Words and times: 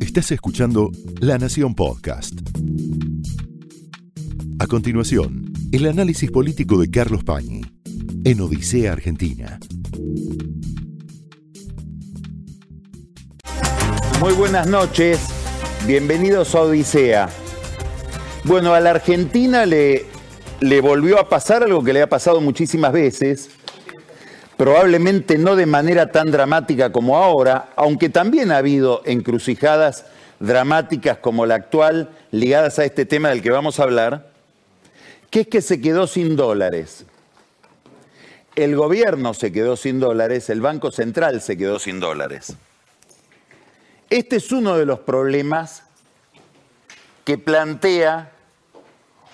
Estás 0.00 0.32
escuchando 0.32 0.90
La 1.20 1.38
Nación 1.38 1.74
Podcast. 1.74 2.34
A 4.58 4.66
continuación, 4.66 5.52
el 5.72 5.86
análisis 5.86 6.30
político 6.30 6.80
de 6.80 6.90
Carlos 6.90 7.22
Pañi 7.24 7.62
en 8.24 8.40
Odisea 8.40 8.92
Argentina. 8.92 9.58
Muy 14.20 14.32
buenas 14.34 14.66
noches, 14.66 15.20
bienvenidos 15.86 16.54
a 16.54 16.62
Odisea. 16.62 17.28
Bueno, 18.44 18.74
a 18.74 18.80
la 18.80 18.90
Argentina 18.90 19.64
le, 19.66 20.06
le 20.60 20.80
volvió 20.80 21.18
a 21.18 21.28
pasar 21.28 21.62
algo 21.62 21.84
que 21.84 21.92
le 21.92 22.02
ha 22.02 22.08
pasado 22.08 22.40
muchísimas 22.40 22.92
veces, 22.92 23.50
probablemente 24.60 25.38
no 25.38 25.56
de 25.56 25.64
manera 25.64 26.12
tan 26.12 26.30
dramática 26.30 26.92
como 26.92 27.16
ahora, 27.16 27.70
aunque 27.76 28.10
también 28.10 28.52
ha 28.52 28.58
habido 28.58 29.00
encrucijadas 29.06 30.04
dramáticas 30.38 31.16
como 31.16 31.46
la 31.46 31.54
actual 31.54 32.10
ligadas 32.30 32.78
a 32.78 32.84
este 32.84 33.06
tema 33.06 33.30
del 33.30 33.40
que 33.40 33.50
vamos 33.50 33.80
a 33.80 33.84
hablar, 33.84 34.30
que 35.30 35.40
es 35.40 35.46
que 35.46 35.62
se 35.62 35.80
quedó 35.80 36.06
sin 36.06 36.36
dólares. 36.36 37.06
El 38.54 38.76
gobierno 38.76 39.32
se 39.32 39.50
quedó 39.50 39.78
sin 39.78 39.98
dólares, 39.98 40.50
el 40.50 40.60
Banco 40.60 40.90
Central 40.90 41.40
se 41.40 41.56
quedó 41.56 41.78
sin 41.78 41.98
dólares. 41.98 42.54
Este 44.10 44.36
es 44.36 44.52
uno 44.52 44.76
de 44.76 44.84
los 44.84 44.98
problemas 44.98 45.84
que 47.24 47.38
plantea 47.38 48.30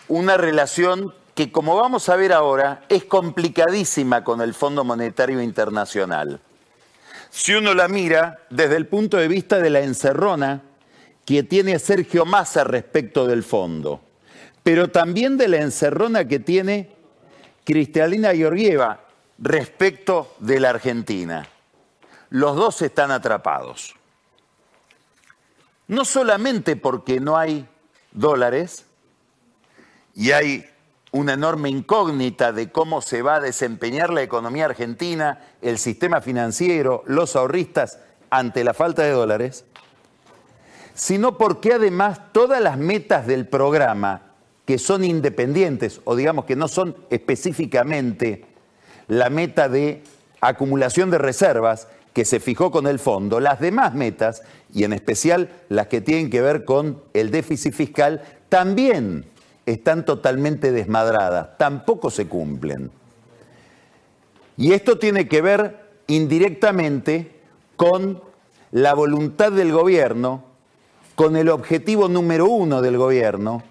una 0.06 0.36
relación 0.36 1.12
que, 1.36 1.52
como 1.52 1.76
vamos 1.76 2.08
a 2.08 2.16
ver 2.16 2.32
ahora, 2.32 2.84
es 2.88 3.04
complicadísima 3.04 4.24
con 4.24 4.40
el 4.40 4.54
Fondo 4.54 4.82
Monetario 4.82 5.40
Internacional. 5.40 6.40
Si 7.30 7.54
uno 7.54 7.74
la 7.74 7.86
mira 7.86 8.40
desde 8.50 8.74
el 8.74 8.88
punto 8.88 9.18
de 9.18 9.28
vista 9.28 9.58
de 9.60 9.70
la 9.70 9.80
encerrona 9.80 10.62
que 11.24 11.44
tiene 11.44 11.78
Sergio 11.78 12.24
Massa 12.24 12.64
respecto 12.64 13.26
del 13.28 13.44
fondo, 13.44 14.00
pero 14.64 14.88
también 14.88 15.36
de 15.36 15.46
la 15.46 15.58
encerrona 15.58 16.26
que 16.26 16.40
tiene 16.40 16.90
Cristalina 17.64 18.34
Georgieva 18.34 19.04
respecto 19.38 20.34
de 20.40 20.58
la 20.58 20.70
Argentina. 20.70 21.46
Los 22.30 22.56
dos 22.56 22.82
están 22.82 23.12
atrapados 23.12 23.94
no 25.88 26.04
solamente 26.04 26.76
porque 26.76 27.20
no 27.20 27.36
hay 27.36 27.66
dólares 28.12 28.86
y 30.14 30.32
hay 30.32 30.68
una 31.16 31.32
enorme 31.32 31.70
incógnita 31.70 32.52
de 32.52 32.70
cómo 32.70 33.00
se 33.00 33.22
va 33.22 33.36
a 33.36 33.40
desempeñar 33.40 34.10
la 34.10 34.22
economía 34.22 34.66
argentina, 34.66 35.40
el 35.62 35.78
sistema 35.78 36.20
financiero, 36.20 37.02
los 37.06 37.36
ahorristas 37.36 37.98
ante 38.30 38.64
la 38.64 38.74
falta 38.74 39.02
de 39.02 39.10
dólares, 39.10 39.64
sino 40.94 41.38
porque 41.38 41.74
además 41.74 42.20
todas 42.32 42.60
las 42.60 42.76
metas 42.76 43.26
del 43.26 43.46
programa 43.46 44.22
que 44.66 44.78
son 44.78 45.04
independientes 45.04 46.00
o 46.04 46.16
digamos 46.16 46.44
que 46.44 46.56
no 46.56 46.68
son 46.68 46.96
específicamente 47.10 48.44
la 49.08 49.30
meta 49.30 49.68
de 49.68 50.02
acumulación 50.40 51.10
de 51.10 51.18
reservas, 51.18 51.88
que 52.12 52.24
se 52.24 52.40
fijó 52.40 52.70
con 52.70 52.86
el 52.86 52.98
fondo, 52.98 53.40
las 53.40 53.60
demás 53.60 53.94
metas, 53.94 54.42
y 54.72 54.84
en 54.84 54.92
especial 54.92 55.50
las 55.68 55.86
que 55.86 56.00
tienen 56.00 56.30
que 56.30 56.40
ver 56.40 56.64
con 56.64 57.02
el 57.12 57.30
déficit 57.30 57.74
fiscal, 57.74 58.22
también 58.48 59.26
están 59.66 60.04
totalmente 60.04 60.72
desmadradas, 60.72 61.58
tampoco 61.58 62.10
se 62.10 62.28
cumplen. 62.28 62.90
Y 64.56 64.72
esto 64.72 64.98
tiene 64.98 65.28
que 65.28 65.42
ver 65.42 65.86
indirectamente 66.06 67.40
con 67.76 68.22
la 68.70 68.94
voluntad 68.94 69.52
del 69.52 69.72
gobierno, 69.72 70.44
con 71.14 71.36
el 71.36 71.48
objetivo 71.48 72.08
número 72.08 72.46
uno 72.46 72.80
del 72.80 72.96
gobierno, 72.96 73.62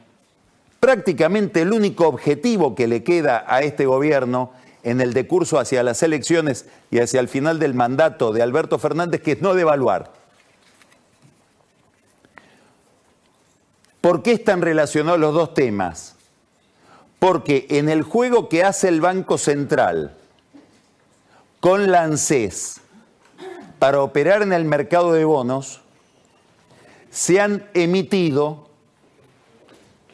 prácticamente 0.80 1.62
el 1.62 1.74
único 1.74 2.08
objetivo 2.08 2.76
que 2.76 2.88
le 2.88 3.04
queda 3.04 3.46
a 3.48 3.62
este 3.62 3.86
gobierno 3.86 4.52
en 4.84 5.02
el 5.02 5.14
decurso 5.14 5.58
hacia 5.60 5.82
las 5.82 6.04
elecciones 6.04 6.68
y 6.92 7.00
hacia 7.00 7.20
el 7.20 7.28
final 7.28 7.58
del 7.58 7.74
mandato 7.74 8.34
de 8.34 8.44
Alberto 8.44 8.78
Fernández, 8.78 9.22
que 9.22 9.32
es 9.32 9.42
no 9.42 9.56
devaluar. 9.56 10.25
¿Por 14.06 14.22
qué 14.22 14.34
están 14.34 14.62
relacionados 14.62 15.20
los 15.20 15.34
dos 15.34 15.56
temas? 15.56 16.14
Porque 17.18 17.66
en 17.72 17.90
el 17.90 18.04
juego 18.04 18.50
que 18.50 18.64
hace 18.64 18.88
el 18.88 19.02
Banco 19.02 19.40
Central 19.40 20.16
con 21.60 21.90
la 21.90 22.04
ANSES 22.04 22.82
para 23.80 24.04
operar 24.04 24.44
en 24.44 24.54
el 24.54 24.64
mercado 24.64 25.14
de 25.14 25.26
bonos, 25.26 25.82
se 27.10 27.42
han 27.42 27.68
emitido 27.74 28.70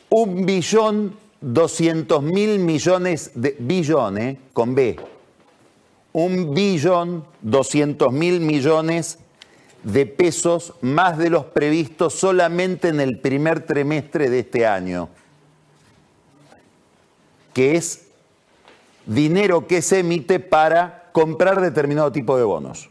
un 0.07 0.45
billón 0.45 1.17
200 1.41 2.23
mil 2.23 2.59
millones 2.59 3.31
de 3.35 3.57
billones, 3.59 4.37
con 4.53 4.73
B, 4.73 5.01
un 6.13 6.53
billón 6.53 7.25
200 7.41 8.13
mil 8.13 8.39
millones 8.39 9.19
de 9.83 10.05
pesos 10.05 10.73
más 10.81 11.17
de 11.17 11.29
los 11.29 11.45
previstos 11.45 12.13
solamente 12.13 12.89
en 12.89 12.99
el 12.99 13.19
primer 13.19 13.65
trimestre 13.65 14.29
de 14.29 14.39
este 14.39 14.67
año, 14.67 15.09
que 17.53 17.75
es 17.75 18.07
dinero 19.05 19.67
que 19.67 19.81
se 19.81 19.99
emite 19.99 20.39
para 20.39 21.09
comprar 21.11 21.61
determinado 21.61 22.11
tipo 22.11 22.37
de 22.37 22.43
bonos 22.43 22.89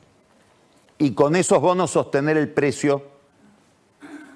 y 0.98 1.14
con 1.14 1.36
esos 1.36 1.60
bonos 1.60 1.92
sostener 1.92 2.36
el 2.36 2.50
precio 2.50 3.02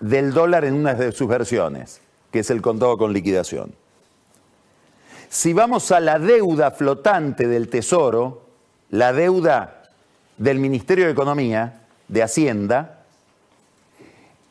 del 0.00 0.32
dólar 0.32 0.64
en 0.64 0.74
una 0.74 0.94
de 0.94 1.12
sus 1.12 1.28
versiones, 1.28 2.00
que 2.30 2.38
es 2.40 2.50
el 2.50 2.62
contado 2.62 2.96
con 2.96 3.12
liquidación. 3.12 3.74
Si 5.28 5.52
vamos 5.52 5.90
a 5.92 6.00
la 6.00 6.18
deuda 6.18 6.70
flotante 6.70 7.48
del 7.48 7.68
Tesoro, 7.68 8.42
la 8.90 9.12
deuda 9.12 9.82
del 10.38 10.58
Ministerio 10.58 11.06
de 11.06 11.12
Economía, 11.12 11.83
de 12.08 12.22
Hacienda, 12.22 13.04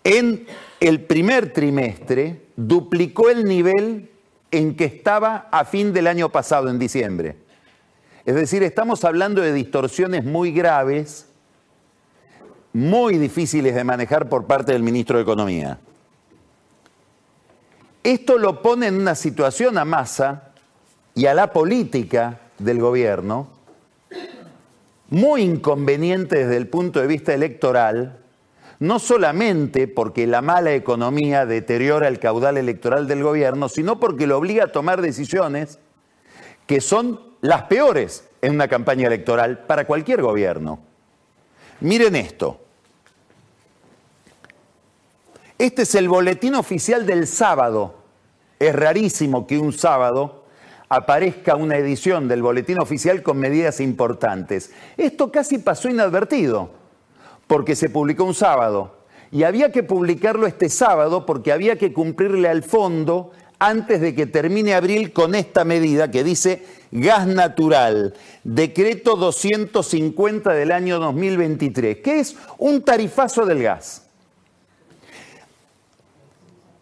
en 0.04 0.46
el 0.80 1.02
primer 1.06 1.54
trimestre 1.54 2.48
duplicó 2.56 3.30
el 3.30 3.46
nivel 3.46 4.12
en 4.52 4.76
que 4.76 4.86
estaba 4.86 5.48
a 5.52 5.66
fin 5.66 5.94
del 5.94 6.08
año 6.08 6.30
pasado, 6.30 6.70
en 6.70 6.78
diciembre. 6.78 7.38
Es 8.26 8.36
decir, 8.36 8.64
estamos 8.64 9.04
hablando 9.04 9.42
de 9.42 9.54
distorsiones 9.54 10.24
muy 10.24 10.52
graves, 10.52 11.28
muy 12.72 13.18
difíciles 13.18 13.76
de 13.76 13.84
manejar 13.84 14.30
por 14.30 14.46
parte 14.46 14.72
del 14.74 14.84
ministro 14.84 15.18
de 15.18 15.24
Economía. 15.24 15.80
Esto 18.04 18.38
lo 18.38 18.62
pone 18.62 18.88
en 18.88 18.96
una 18.96 19.16
situación 19.16 19.78
a 19.78 19.86
masa 19.86 20.52
y 21.16 21.26
a 21.26 21.34
la 21.34 21.54
política 21.54 22.40
del 22.60 22.80
gobierno, 22.80 23.48
muy 25.10 25.42
inconveniente 25.42 26.40
desde 26.40 26.58
el 26.58 26.68
punto 26.68 27.00
de 27.00 27.08
vista 27.08 27.34
electoral, 27.34 28.20
no 28.80 29.00
solamente 29.00 29.88
porque 29.88 30.28
la 30.28 30.42
mala 30.42 30.74
economía 30.74 31.46
deteriora 31.46 32.08
el 32.08 32.20
caudal 32.20 32.58
electoral 32.58 33.08
del 33.08 33.24
gobierno, 33.24 33.70
sino 33.70 34.00
porque 34.00 34.28
lo 34.28 34.38
obliga 34.38 34.66
a 34.66 34.72
tomar 34.72 35.02
decisiones 35.02 35.80
que 36.68 36.82
son 36.82 37.20
las 37.42 37.64
peores 37.64 38.28
en 38.42 38.56
una 38.56 38.68
campaña 38.68 39.08
electoral 39.08 39.60
para 39.60 39.86
cualquier 39.86 40.22
gobierno. 40.22 40.80
Miren 41.82 42.16
esto. 42.16 42.60
Este 45.58 45.84
es 45.84 45.96
el 45.96 46.10
boletín 46.10 46.56
oficial 46.56 47.06
del 47.06 47.28
sábado. 47.28 47.96
Es 48.60 48.76
rarísimo 48.76 49.46
que 49.48 49.60
un 49.60 49.72
sábado 49.72 50.43
aparezca 50.96 51.56
una 51.56 51.78
edición 51.78 52.28
del 52.28 52.42
boletín 52.42 52.80
oficial 52.80 53.24
con 53.24 53.38
medidas 53.38 53.80
importantes. 53.80 54.72
Esto 54.98 55.32
casi 55.32 55.58
pasó 55.58 55.90
inadvertido, 55.90 56.70
porque 57.48 57.76
se 57.76 57.90
publicó 57.90 58.24
un 58.24 58.34
sábado. 58.34 58.98
Y 59.32 59.44
había 59.44 59.72
que 59.72 59.84
publicarlo 59.84 60.46
este 60.46 60.70
sábado 60.70 61.26
porque 61.26 61.52
había 61.52 61.78
que 61.78 61.92
cumplirle 61.92 62.48
al 62.50 62.62
fondo 62.64 63.32
antes 63.58 64.02
de 64.02 64.14
que 64.14 64.28
termine 64.28 64.76
abril 64.76 65.14
con 65.14 65.36
esta 65.36 65.64
medida 65.64 66.12
que 66.12 66.24
dice 66.24 66.66
gas 66.92 67.26
natural, 67.26 68.14
decreto 68.44 69.16
250 69.16 70.52
del 70.54 70.72
año 70.72 71.00
2023, 71.00 71.98
que 71.98 72.20
es 72.20 72.36
un 72.58 72.84
tarifazo 72.84 73.46
del 73.46 73.64
gas. 73.64 74.06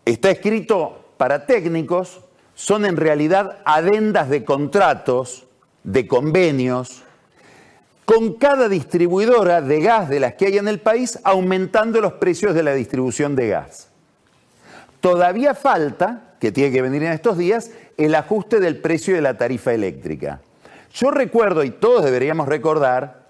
Está 0.03 0.31
escrito 0.31 1.13
para 1.17 1.45
técnicos, 1.45 2.19
son 2.61 2.85
en 2.85 2.95
realidad 2.95 3.57
adendas 3.65 4.29
de 4.29 4.45
contratos, 4.45 5.47
de 5.83 6.05
convenios, 6.05 7.01
con 8.05 8.35
cada 8.35 8.69
distribuidora 8.69 9.63
de 9.63 9.81
gas 9.81 10.09
de 10.09 10.19
las 10.19 10.35
que 10.35 10.45
hay 10.45 10.59
en 10.59 10.67
el 10.67 10.79
país, 10.79 11.17
aumentando 11.23 12.01
los 12.01 12.13
precios 12.13 12.53
de 12.53 12.61
la 12.61 12.75
distribución 12.75 13.35
de 13.35 13.47
gas. 13.47 13.87
Todavía 14.99 15.55
falta, 15.55 16.35
que 16.39 16.51
tiene 16.51 16.71
que 16.71 16.83
venir 16.83 17.01
en 17.01 17.13
estos 17.13 17.35
días, 17.35 17.71
el 17.97 18.13
ajuste 18.13 18.59
del 18.59 18.77
precio 18.77 19.15
de 19.15 19.21
la 19.21 19.39
tarifa 19.39 19.73
eléctrica. 19.73 20.39
Yo 20.93 21.09
recuerdo, 21.09 21.63
y 21.63 21.71
todos 21.71 22.05
deberíamos 22.05 22.47
recordar, 22.47 23.23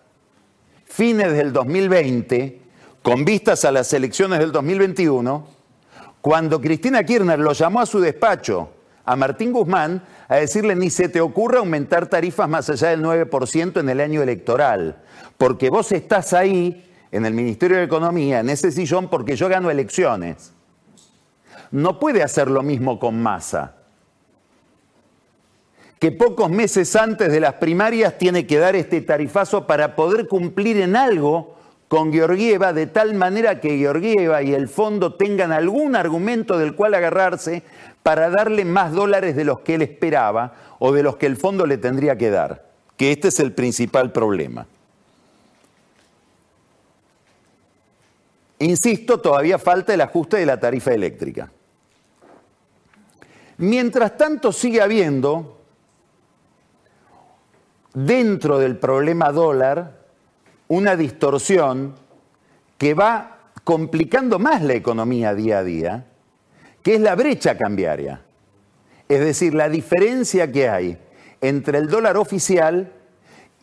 fines 0.84 1.32
del 1.32 1.54
2020, 1.54 2.60
con 3.02 3.24
vistas 3.24 3.64
a 3.64 3.72
las 3.72 3.94
elecciones 3.94 4.40
del 4.40 4.52
2021, 4.52 5.48
cuando 6.20 6.60
Cristina 6.60 7.06
Kirchner 7.06 7.40
lo 7.40 7.54
llamó 7.54 7.80
a 7.80 7.86
su 7.86 8.02
despacho 8.02 8.81
a 9.06 9.16
Martín 9.16 9.52
Guzmán 9.52 10.04
a 10.28 10.36
decirle 10.38 10.76
ni 10.76 10.90
se 10.90 11.10
te 11.10 11.22
ocurra 11.22 11.60
aumentar 11.60 12.08
tarifas 12.08 12.48
más 12.48 12.70
allá 12.70 12.90
del 12.90 13.04
9% 13.04 13.80
en 13.80 13.90
el 13.90 14.00
año 14.00 14.22
electoral, 14.22 15.02
porque 15.38 15.70
vos 15.70 15.92
estás 15.92 16.34
ahí 16.34 16.90
en 17.12 17.26
el 17.26 17.34
Ministerio 17.34 17.78
de 17.78 17.84
Economía, 17.84 18.40
en 18.40 18.50
ese 18.50 18.72
sillón, 18.72 19.10
porque 19.10 19.36
yo 19.36 19.50
gano 19.50 19.70
elecciones. 19.70 20.54
No 21.72 22.00
puede 22.00 22.24
hacer 22.24 22.50
lo 22.50 22.64
mismo 22.64 23.00
con 23.00 23.22
Massa, 23.22 23.76
que 26.00 26.12
pocos 26.12 26.50
meses 26.50 26.96
antes 26.96 27.32
de 27.32 27.40
las 27.40 27.54
primarias 27.56 28.18
tiene 28.18 28.48
que 28.48 28.58
dar 28.58 28.76
este 28.76 29.02
tarifazo 29.02 29.68
para 29.68 29.96
poder 29.96 30.28
cumplir 30.28 30.78
en 30.78 30.96
algo 30.96 31.61
con 31.92 32.14
Georgieva, 32.14 32.72
de 32.72 32.88
tal 32.88 33.16
manera 33.16 33.60
que 33.60 33.78
Georgieva 33.78 34.42
y 34.44 34.54
el 34.54 34.70
fondo 34.70 35.16
tengan 35.16 35.52
algún 35.52 35.98
argumento 35.98 36.58
del 36.58 36.74
cual 36.74 36.94
agarrarse 36.94 37.64
para 38.02 38.30
darle 38.30 38.64
más 38.64 38.94
dólares 38.94 39.36
de 39.36 39.44
los 39.44 39.60
que 39.60 39.76
él 39.76 39.82
esperaba 39.82 40.54
o 40.80 40.94
de 40.94 41.04
los 41.04 41.18
que 41.18 41.26
el 41.26 41.36
fondo 41.36 41.66
le 41.66 41.78
tendría 41.78 42.18
que 42.18 42.30
dar, 42.30 42.66
que 42.96 43.12
este 43.12 43.28
es 43.28 43.42
el 43.42 43.52
principal 43.52 44.14
problema. 44.14 44.66
Insisto, 48.60 49.20
todavía 49.20 49.60
falta 49.60 49.94
el 49.94 50.00
ajuste 50.00 50.38
de 50.38 50.46
la 50.46 50.62
tarifa 50.62 50.94
eléctrica. 50.94 51.52
Mientras 53.58 54.16
tanto 54.16 54.54
sigue 54.54 54.82
habiendo, 54.82 55.60
dentro 57.94 58.60
del 58.60 58.78
problema 58.78 59.34
dólar, 59.34 60.01
una 60.72 60.96
distorsión 60.96 61.96
que 62.78 62.94
va 62.94 63.40
complicando 63.66 64.40
más 64.40 64.62
la 64.62 64.74
economía 64.74 65.36
día 65.36 65.58
a 65.58 65.64
día, 65.66 66.06
que 66.82 66.96
es 66.96 67.02
la 67.02 67.14
brecha 67.16 67.58
cambiaria. 67.58 68.22
Es 69.10 69.20
decir, 69.20 69.54
la 69.54 69.68
diferencia 69.68 70.50
que 70.50 70.70
hay 70.70 70.98
entre 71.42 71.78
el 71.78 71.90
dólar 71.90 72.16
oficial 72.16 72.94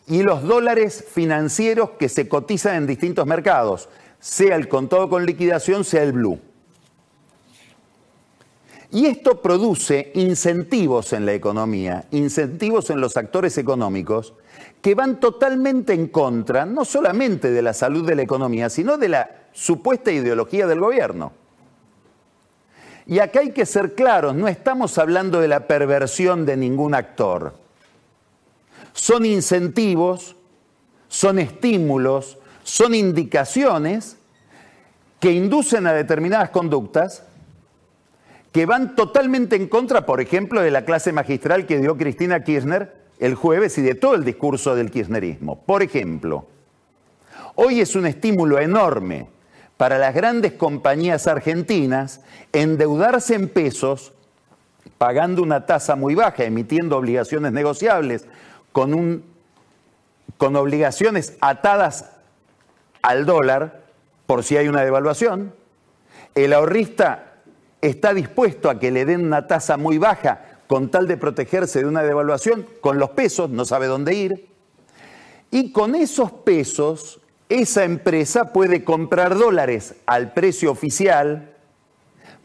y 0.05 0.21
los 0.21 0.43
dólares 0.43 1.03
financieros 1.11 1.89
que 1.97 2.09
se 2.09 2.29
cotizan 2.29 2.75
en 2.75 2.85
distintos 2.85 3.25
mercados, 3.25 3.89
sea 4.19 4.55
el 4.55 4.67
contado 4.67 5.09
con 5.09 5.25
liquidación, 5.25 5.83
sea 5.85 6.03
el 6.03 6.11
blue. 6.11 6.39
Y 8.91 9.07
esto 9.07 9.41
produce 9.41 10.11
incentivos 10.13 11.13
en 11.13 11.25
la 11.25 11.33
economía, 11.33 12.05
incentivos 12.11 12.91
en 12.91 13.01
los 13.01 13.17
actores 13.17 13.57
económicos, 13.57 14.35
que 14.81 14.95
van 14.95 15.19
totalmente 15.19 15.93
en 15.93 16.07
contra, 16.07 16.65
no 16.65 16.85
solamente 16.85 17.51
de 17.51 17.61
la 17.61 17.73
salud 17.73 18.07
de 18.07 18.15
la 18.15 18.21
economía, 18.21 18.69
sino 18.69 18.97
de 18.97 19.09
la 19.09 19.29
supuesta 19.51 20.11
ideología 20.11 20.67
del 20.67 20.79
gobierno. 20.79 21.33
Y 23.05 23.19
acá 23.19 23.39
hay 23.39 23.51
que 23.51 23.65
ser 23.65 23.95
claros, 23.95 24.35
no 24.35 24.47
estamos 24.47 24.97
hablando 24.97 25.41
de 25.41 25.47
la 25.47 25.67
perversión 25.67 26.45
de 26.45 26.55
ningún 26.55 26.93
actor. 26.93 27.55
Son 28.93 29.25
incentivos, 29.25 30.35
son 31.07 31.39
estímulos, 31.39 32.37
son 32.63 32.93
indicaciones 32.93 34.17
que 35.19 35.31
inducen 35.31 35.87
a 35.87 35.93
determinadas 35.93 36.51
conductas 36.51 37.23
que 38.51 38.65
van 38.65 38.95
totalmente 38.95 39.55
en 39.55 39.67
contra, 39.67 40.05
por 40.05 40.21
ejemplo, 40.21 40.61
de 40.61 40.71
la 40.71 40.85
clase 40.85 41.11
magistral 41.11 41.65
que 41.65 41.79
dio 41.79 41.97
Cristina 41.97 42.43
Kirchner 42.43 42.95
el 43.19 43.35
jueves 43.35 43.77
y 43.77 43.81
de 43.81 43.95
todo 43.95 44.15
el 44.15 44.23
discurso 44.23 44.75
del 44.75 44.91
kirchnerismo. 44.91 45.59
Por 45.61 45.83
ejemplo, 45.83 46.47
hoy 47.55 47.81
es 47.81 47.95
un 47.95 48.05
estímulo 48.05 48.59
enorme 48.59 49.27
para 49.77 49.97
las 49.97 50.15
grandes 50.15 50.53
compañías 50.53 51.27
argentinas 51.27 52.21
endeudarse 52.53 53.35
en 53.35 53.49
pesos, 53.49 54.13
pagando 54.97 55.43
una 55.43 55.65
tasa 55.65 55.95
muy 55.95 56.15
baja, 56.15 56.43
emitiendo 56.43 56.97
obligaciones 56.97 57.51
negociables, 57.51 58.25
con, 58.71 59.23
con 60.37 60.55
obligaciones 60.55 61.37
atadas 61.41 62.11
al 63.01 63.25
dólar 63.25 63.81
por 64.25 64.43
si 64.43 64.57
hay 64.57 64.67
una 64.67 64.81
devaluación. 64.81 65.53
El 66.35 66.53
ahorrista 66.53 67.33
está 67.81 68.13
dispuesto 68.13 68.69
a 68.69 68.79
que 68.79 68.91
le 68.91 69.05
den 69.05 69.25
una 69.25 69.47
tasa 69.47 69.77
muy 69.77 69.97
baja 69.97 70.48
con 70.69 70.91
tal 70.91 71.07
de 71.07 71.17
protegerse 71.17 71.79
de 71.79 71.87
una 71.87 72.03
devaluación, 72.03 72.63
con 72.79 72.99
los 72.99 73.09
pesos, 73.09 73.49
no 73.49 73.65
sabe 73.65 73.87
dónde 73.87 74.13
ir. 74.13 74.49
Y 75.49 75.71
con 75.71 75.95
esos 75.95 76.31
pesos, 76.31 77.21
esa 77.49 77.85
empresa 77.85 78.53
puede 78.53 78.83
comprar 78.83 79.35
dólares 79.35 79.95
al 80.05 80.31
precio 80.31 80.69
oficial 80.69 81.55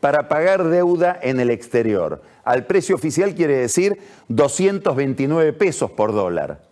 para 0.01 0.27
pagar 0.31 0.65
deuda 0.71 1.19
en 1.21 1.39
el 1.39 1.51
exterior. 1.51 2.23
Al 2.45 2.65
precio 2.65 2.97
oficial 2.97 3.35
quiere 3.35 3.59
decir 3.59 3.99
229 4.29 5.53
pesos 5.53 5.91
por 5.91 6.15
dólar, 6.15 6.63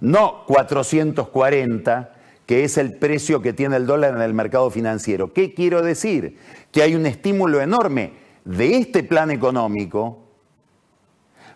no 0.00 0.44
440 0.46 2.14
que 2.44 2.64
es 2.64 2.76
el 2.76 2.98
precio 2.98 3.40
que 3.40 3.54
tiene 3.54 3.76
el 3.76 3.86
dólar 3.86 4.16
en 4.16 4.20
el 4.20 4.34
mercado 4.34 4.70
financiero. 4.70 5.32
¿Qué 5.32 5.54
quiero 5.54 5.80
decir? 5.80 6.36
Que 6.72 6.82
hay 6.82 6.94
un 6.94 7.06
estímulo 7.06 7.62
enorme 7.62 8.12
de 8.44 8.76
este 8.76 9.02
plan 9.02 9.30
económico 9.30 10.29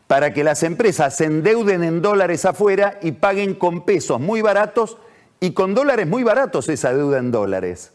para 0.07 0.33
que 0.33 0.45
las 0.45 0.63
empresas 0.63 1.17
se 1.17 1.25
endeuden 1.25 1.83
en 1.83 2.03
dólares 2.03 2.45
afuera 2.45 2.99
y 3.03 3.13
paguen 3.13 3.55
con 3.55 3.85
pesos 3.85 4.21
muy 4.21 4.43
baratos 4.43 4.99
y 5.41 5.53
con 5.53 5.75
dólares 5.75 6.07
muy 6.07 6.23
baratos 6.23 6.69
esa 6.69 6.95
deuda 6.95 7.19
en 7.19 7.31
dólares. 7.31 7.93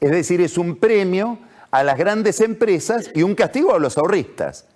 Es 0.00 0.10
decir, 0.10 0.40
es 0.40 0.58
un 0.58 0.76
premio 0.76 1.38
a 1.70 1.82
las 1.82 1.98
grandes 1.98 2.40
empresas 2.40 3.10
y 3.14 3.22
un 3.22 3.34
castigo 3.34 3.74
a 3.74 3.78
los 3.78 3.98
ahorristas. 3.98 4.66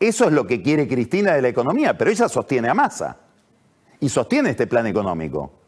Eso 0.00 0.26
es 0.26 0.32
lo 0.32 0.46
que 0.46 0.62
quiere 0.62 0.86
Cristina 0.86 1.34
de 1.34 1.42
la 1.42 1.48
economía, 1.48 1.96
pero 1.96 2.10
ella 2.10 2.28
sostiene 2.28 2.68
a 2.68 2.74
masa 2.74 3.16
y 4.00 4.08
sostiene 4.08 4.50
este 4.50 4.66
plan 4.66 4.86
económico 4.86 5.58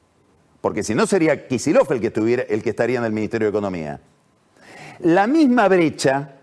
porque 0.60 0.82
si 0.82 0.94
no 0.94 1.06
sería 1.06 1.46
Kisilov 1.48 1.90
el 1.92 2.00
que, 2.00 2.46
el 2.48 2.62
que 2.62 2.70
estaría 2.70 2.98
en 2.98 3.04
el 3.04 3.12
Ministerio 3.12 3.46
de 3.46 3.50
Economía. 3.50 4.00
La 5.00 5.26
misma 5.26 5.68
brecha 5.68 6.36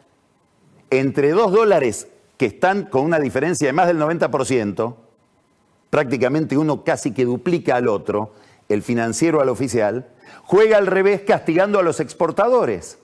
entre 0.90 1.31
dos 1.31 1.51
dólares 1.51 2.07
que 2.38 2.45
están 2.45 2.84
con 2.84 3.04
una 3.04 3.19
diferencia 3.19 3.68
de 3.68 3.74
más 3.74 3.88
del 3.88 4.00
90%, 4.00 4.95
prácticamente 5.89 6.57
uno 6.57 6.84
casi 6.84 7.12
que 7.12 7.25
duplica 7.25 7.75
al 7.75 7.88
otro, 7.88 8.34
el 8.69 8.84
financiero 8.84 9.42
al 9.42 9.50
oficial, 9.50 10.07
juega 10.44 10.78
al 10.78 10.88
revés 10.88 11.22
castigando 11.22 11.80
a 11.80 11.84
los 11.84 12.00
exportadores, 12.00 13.00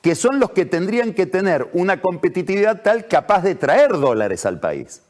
que 0.00 0.14
son 0.14 0.40
los 0.40 0.50
que 0.50 0.64
tendrían 0.64 1.14
que 1.14 1.26
tener 1.26 1.68
una 1.72 2.00
competitividad 2.00 2.82
tal 2.82 3.06
capaz 3.06 3.42
de 3.42 3.54
traer 3.54 3.92
dólares 3.92 4.44
al 4.46 4.58
país. 4.58 5.02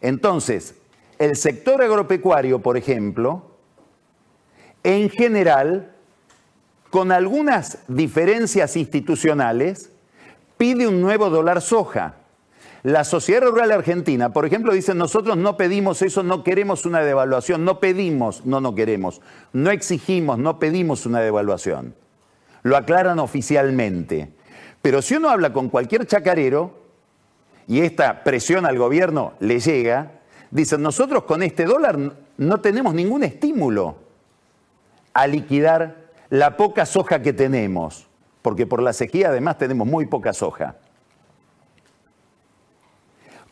Entonces, 0.00 0.76
el 1.18 1.36
sector 1.36 1.82
agropecuario, 1.82 2.60
por 2.60 2.76
ejemplo, 2.76 3.50
en 4.84 5.08
general, 5.08 5.92
con 6.90 7.10
algunas 7.10 7.78
diferencias 7.88 8.76
institucionales, 8.76 9.90
pide 10.64 10.88
un 10.88 11.02
nuevo 11.02 11.28
dólar 11.28 11.60
soja. 11.60 12.14
La 12.84 13.04
Sociedad 13.04 13.42
Rural 13.42 13.70
Argentina, 13.70 14.32
por 14.32 14.46
ejemplo, 14.46 14.72
dice, 14.72 14.94
nosotros 14.94 15.36
no 15.36 15.58
pedimos 15.58 16.00
eso, 16.00 16.22
no 16.22 16.42
queremos 16.42 16.86
una 16.86 17.00
devaluación, 17.00 17.66
no 17.66 17.80
pedimos, 17.80 18.46
no, 18.46 18.62
no 18.62 18.74
queremos, 18.74 19.20
no 19.52 19.70
exigimos, 19.70 20.38
no 20.38 20.58
pedimos 20.58 21.04
una 21.04 21.20
devaluación. 21.20 21.94
Lo 22.62 22.78
aclaran 22.78 23.18
oficialmente. 23.18 24.30
Pero 24.80 25.02
si 25.02 25.16
uno 25.16 25.28
habla 25.28 25.52
con 25.52 25.68
cualquier 25.68 26.06
chacarero 26.06 26.78
y 27.66 27.80
esta 27.80 28.24
presión 28.24 28.64
al 28.64 28.78
gobierno 28.78 29.34
le 29.40 29.60
llega, 29.60 30.12
Dicen, 30.50 30.80
nosotros 30.80 31.24
con 31.24 31.42
este 31.42 31.64
dólar 31.64 31.98
no 32.38 32.60
tenemos 32.60 32.94
ningún 32.94 33.22
estímulo 33.22 33.96
a 35.12 35.26
liquidar 35.26 36.06
la 36.30 36.56
poca 36.56 36.86
soja 36.86 37.20
que 37.20 37.34
tenemos, 37.34 38.06
porque 38.44 38.66
por 38.66 38.82
la 38.82 38.92
sequía 38.92 39.30
además 39.30 39.56
tenemos 39.56 39.88
muy 39.88 40.04
poca 40.04 40.34
soja. 40.34 40.76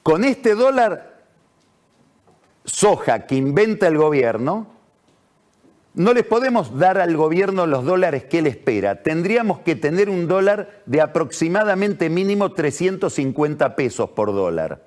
Con 0.02 0.22
este 0.22 0.54
dólar 0.54 1.22
soja 2.66 3.26
que 3.26 3.36
inventa 3.36 3.88
el 3.88 3.96
gobierno, 3.96 4.66
no 5.94 6.12
les 6.12 6.26
podemos 6.26 6.78
dar 6.78 6.98
al 6.98 7.16
gobierno 7.16 7.66
los 7.66 7.86
dólares 7.86 8.24
que 8.24 8.40
él 8.40 8.46
espera. 8.46 9.02
Tendríamos 9.02 9.60
que 9.60 9.76
tener 9.76 10.10
un 10.10 10.28
dólar 10.28 10.82
de 10.84 11.00
aproximadamente 11.00 12.10
mínimo 12.10 12.52
350 12.52 13.74
pesos 13.74 14.10
por 14.10 14.34
dólar 14.34 14.82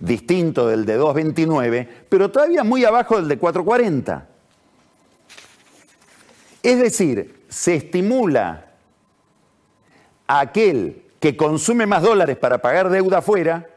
distinto 0.00 0.68
del 0.68 0.84
de 0.84 1.00
2.29, 1.00 1.88
pero 2.10 2.30
todavía 2.30 2.62
muy 2.62 2.84
abajo 2.84 3.16
del 3.16 3.28
de 3.28 3.40
4.40. 3.40 4.24
Es 6.62 6.78
decir, 6.78 7.44
se 7.48 7.76
estimula 7.76 8.69
a 10.30 10.38
aquel 10.38 11.02
que 11.18 11.36
consume 11.36 11.86
más 11.86 12.02
dólares 12.02 12.36
para 12.36 12.58
pagar 12.58 12.88
deuda 12.88 13.18
afuera, 13.18 13.68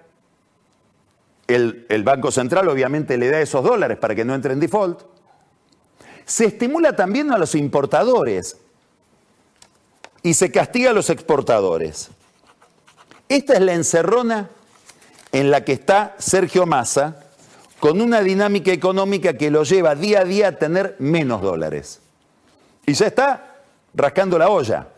el, 1.47 1.87
el, 1.89 2.03
Banco 2.03 2.31
Central 2.31 2.69
obviamente 2.69 3.17
le 3.17 3.31
da 3.31 3.41
esos 3.41 3.63
dólares 3.63 3.97
para 3.97 4.13
que 4.13 4.23
no 4.23 4.35
entre 4.35 4.53
en 4.53 4.59
default, 4.59 5.01
Se 6.25 6.45
estimula 6.45 6.95
también 6.95 7.31
a 7.31 7.39
los 7.39 7.55
importadores 7.55 8.57
y 10.21 10.35
se 10.35 10.51
castiga 10.51 10.91
a 10.91 10.93
los 10.93 11.09
exportadores. 11.09 12.11
Esta 13.27 13.53
es 13.55 13.61
la 13.61 13.73
encerrona 13.73 14.51
en 15.31 15.49
la 15.49 15.65
que 15.65 15.73
está 15.73 16.15
Sergio 16.19 16.67
Massa 16.67 17.25
con 17.79 17.99
una 17.99 18.21
dinámica 18.21 18.71
económica 18.71 19.33
que 19.33 19.49
lo 19.49 19.63
lleva 19.63 19.95
día 19.95 20.19
a 20.19 20.25
día 20.25 20.49
a 20.49 20.51
tener 20.51 20.97
menos 20.99 21.41
dólares. 21.41 21.99
Y 22.85 22.93
ya 22.93 23.07
está 23.07 23.55
rascando 23.95 24.37
la 24.37 24.49
olla. 24.49 24.92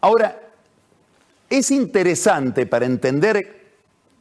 Ahora, 0.00 0.40
es 1.48 1.70
interesante 1.70 2.66
para 2.66 2.86
entender 2.86 3.56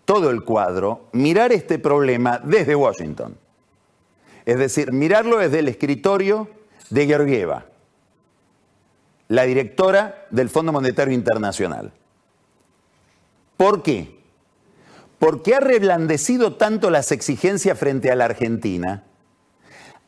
todo 0.06 0.30
el 0.30 0.44
cuadro 0.44 1.08
mirar 1.12 1.52
este 1.52 1.80
problema 1.80 2.40
desde 2.44 2.76
Washington. 2.76 3.38
Es 4.46 4.60
decir, 4.60 4.92
mirarlo 4.92 5.40
desde 5.40 5.60
el 5.60 5.68
escritorio 5.68 6.48
de 6.92 7.08
Georgieva, 7.08 7.66
la 9.28 9.44
directora 9.44 10.28
del 10.30 10.50
Fondo 10.50 10.72
Monetario 10.72 11.14
Internacional. 11.14 11.92
¿Por 13.58 13.82
qué? 13.82 14.20
Porque 15.18 15.56
ha 15.56 15.60
reblandecido 15.60 16.56
tanto 16.56 16.92
las 16.92 17.12
exigencias 17.12 17.80
frente 17.80 18.12
a 18.12 18.16
la 18.16 18.26
Argentina, 18.26 19.04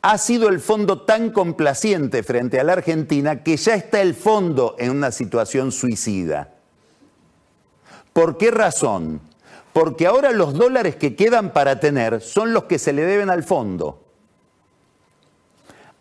ha 0.02 0.18
sido 0.18 0.48
el 0.48 0.60
fondo 0.60 1.02
tan 1.02 1.30
complaciente 1.30 2.22
frente 2.22 2.60
a 2.60 2.64
la 2.64 2.74
Argentina 2.74 3.42
que 3.42 3.56
ya 3.56 3.74
está 3.74 4.00
el 4.00 4.14
fondo 4.14 4.76
en 4.78 4.90
una 4.90 5.10
situación 5.10 5.72
suicida. 5.72 6.54
¿Por 8.12 8.38
qué 8.38 8.50
razón? 8.50 9.20
Porque 9.72 10.06
ahora 10.06 10.30
los 10.30 10.54
dólares 10.54 10.96
que 10.96 11.14
quedan 11.14 11.52
para 11.52 11.80
tener 11.80 12.20
son 12.20 12.52
los 12.52 12.64
que 12.64 12.78
se 12.78 12.92
le 12.92 13.02
deben 13.02 13.30
al 13.30 13.42
fondo. 13.44 14.04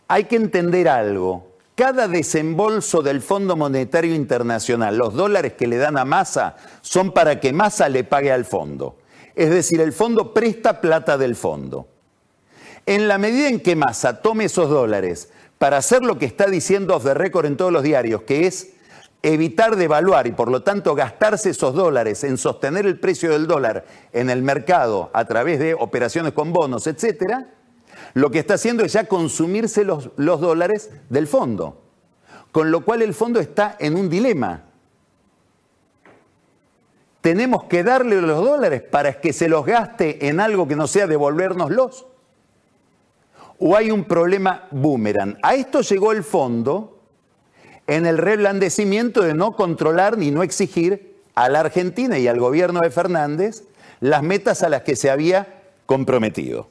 Hay 0.07 0.25
que 0.25 0.35
entender 0.35 0.87
algo. 0.87 1.47
Cada 1.75 2.07
desembolso 2.07 3.03
del 3.03 3.21
Fondo 3.21 3.55
Monetario 3.55 4.15
Internacional, 4.15 4.97
los 4.97 5.13
dólares 5.13 5.53
que 5.53 5.67
le 5.67 5.77
dan 5.77 5.97
a 5.97 6.05
Massa, 6.05 6.55
son 6.81 7.11
para 7.11 7.39
que 7.39 7.53
Massa 7.53 7.87
le 7.87 8.03
pague 8.03 8.31
al 8.31 8.45
fondo. 8.45 8.97
Es 9.35 9.51
decir, 9.51 9.79
el 9.81 9.93
fondo 9.93 10.33
presta 10.33 10.81
plata 10.81 11.19
del 11.19 11.35
fondo. 11.35 11.87
En 12.87 13.09
la 13.09 13.17
medida 13.17 13.49
en 13.49 13.59
que 13.59 13.75
Massa 13.75 14.21
tome 14.21 14.45
esos 14.45 14.69
dólares 14.69 15.29
para 15.57 15.75
hacer 15.75 16.03
lo 16.03 16.17
que 16.17 16.25
está 16.25 16.47
diciendo 16.47 16.95
off 16.95 17.03
the 17.03 17.13
record 17.13 17.45
en 17.45 17.57
todos 17.57 17.71
los 17.71 17.83
diarios, 17.83 18.21
que 18.21 18.47
es 18.47 18.69
evitar 19.23 19.75
devaluar 19.75 20.25
y 20.25 20.31
por 20.31 20.49
lo 20.49 20.63
tanto 20.63 20.95
gastarse 20.95 21.49
esos 21.49 21.75
dólares 21.75 22.23
en 22.23 22.37
sostener 22.37 22.85
el 22.85 22.97
precio 22.97 23.31
del 23.31 23.45
dólar 23.45 23.85
en 24.13 24.29
el 24.29 24.41
mercado 24.41 25.09
a 25.13 25.25
través 25.25 25.59
de 25.59 25.73
operaciones 25.73 26.31
con 26.31 26.53
bonos, 26.53 26.87
etcétera, 26.87 27.49
lo 28.13 28.31
que 28.31 28.39
está 28.39 28.53
haciendo 28.53 28.85
es 28.85 28.93
ya 28.93 29.03
consumirse 29.03 29.83
los, 29.83 30.15
dólares 30.15 30.89
del 31.09 31.27
fondo. 31.27 31.81
Con 32.53 32.71
lo 32.71 32.85
cual 32.85 33.01
el 33.01 33.13
fondo 33.13 33.41
está 33.41 33.75
en 33.79 33.97
un 33.97 34.09
dilema. 34.09 34.63
Tenemos 37.19 37.65
que 37.65 37.83
darle 37.83 38.21
los 38.21 38.43
dólares 38.43 38.81
para 38.81 39.19
que 39.19 39.33
se 39.33 39.49
los 39.49 39.65
gaste 39.65 40.29
en 40.29 40.39
algo 40.39 40.69
que 40.69 40.77
no 40.77 40.87
sea 40.87 41.05
devolvernoslos. 41.05 42.05
O 43.59 43.75
hay 43.75 43.91
un 43.91 44.05
problema 44.05 44.67
boomerang. 44.71 45.37
A 45.41 45.55
esto 45.55 45.81
llegó 45.81 46.11
el 46.11 46.23
fondo 46.23 46.99
en 47.87 48.05
el 48.05 48.17
reblandecimiento 48.17 49.21
de 49.21 49.33
no 49.33 49.55
controlar 49.55 50.17
ni 50.17 50.31
no 50.31 50.43
exigir 50.43 51.15
a 51.35 51.49
la 51.49 51.61
Argentina 51.61 52.17
y 52.17 52.27
al 52.27 52.39
gobierno 52.39 52.81
de 52.81 52.91
Fernández 52.91 53.63
las 53.99 54.21
metas 54.23 54.63
a 54.63 54.69
las 54.69 54.81
que 54.81 54.95
se 54.95 55.09
había 55.09 55.61
comprometido. 55.85 56.67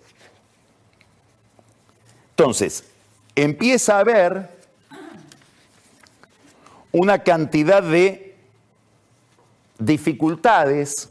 Entonces, 2.31 2.85
empieza 3.35 3.97
a 3.97 4.00
haber 4.00 4.50
una 6.93 7.23
cantidad 7.23 7.83
de 7.83 8.37
dificultades 9.78 11.09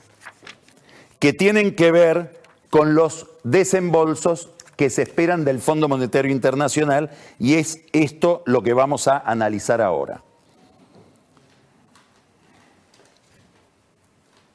que 1.20 1.34
tienen 1.34 1.76
que 1.76 1.92
ver 1.92 2.42
con 2.70 2.96
los 2.96 3.28
desembolsos 3.44 4.50
que 4.76 4.90
se 4.90 5.04
esperan 5.04 5.46
del 5.46 5.60
Fondo 5.60 5.88
Monetario 5.88 6.32
Internacional 6.32 7.10
y 7.40 7.56
es 7.56 7.82
esto 7.94 8.44
lo 8.46 8.62
que 8.62 8.74
vamos 8.74 9.08
a 9.08 9.20
analizar 9.20 9.82
ahora. 9.82 10.22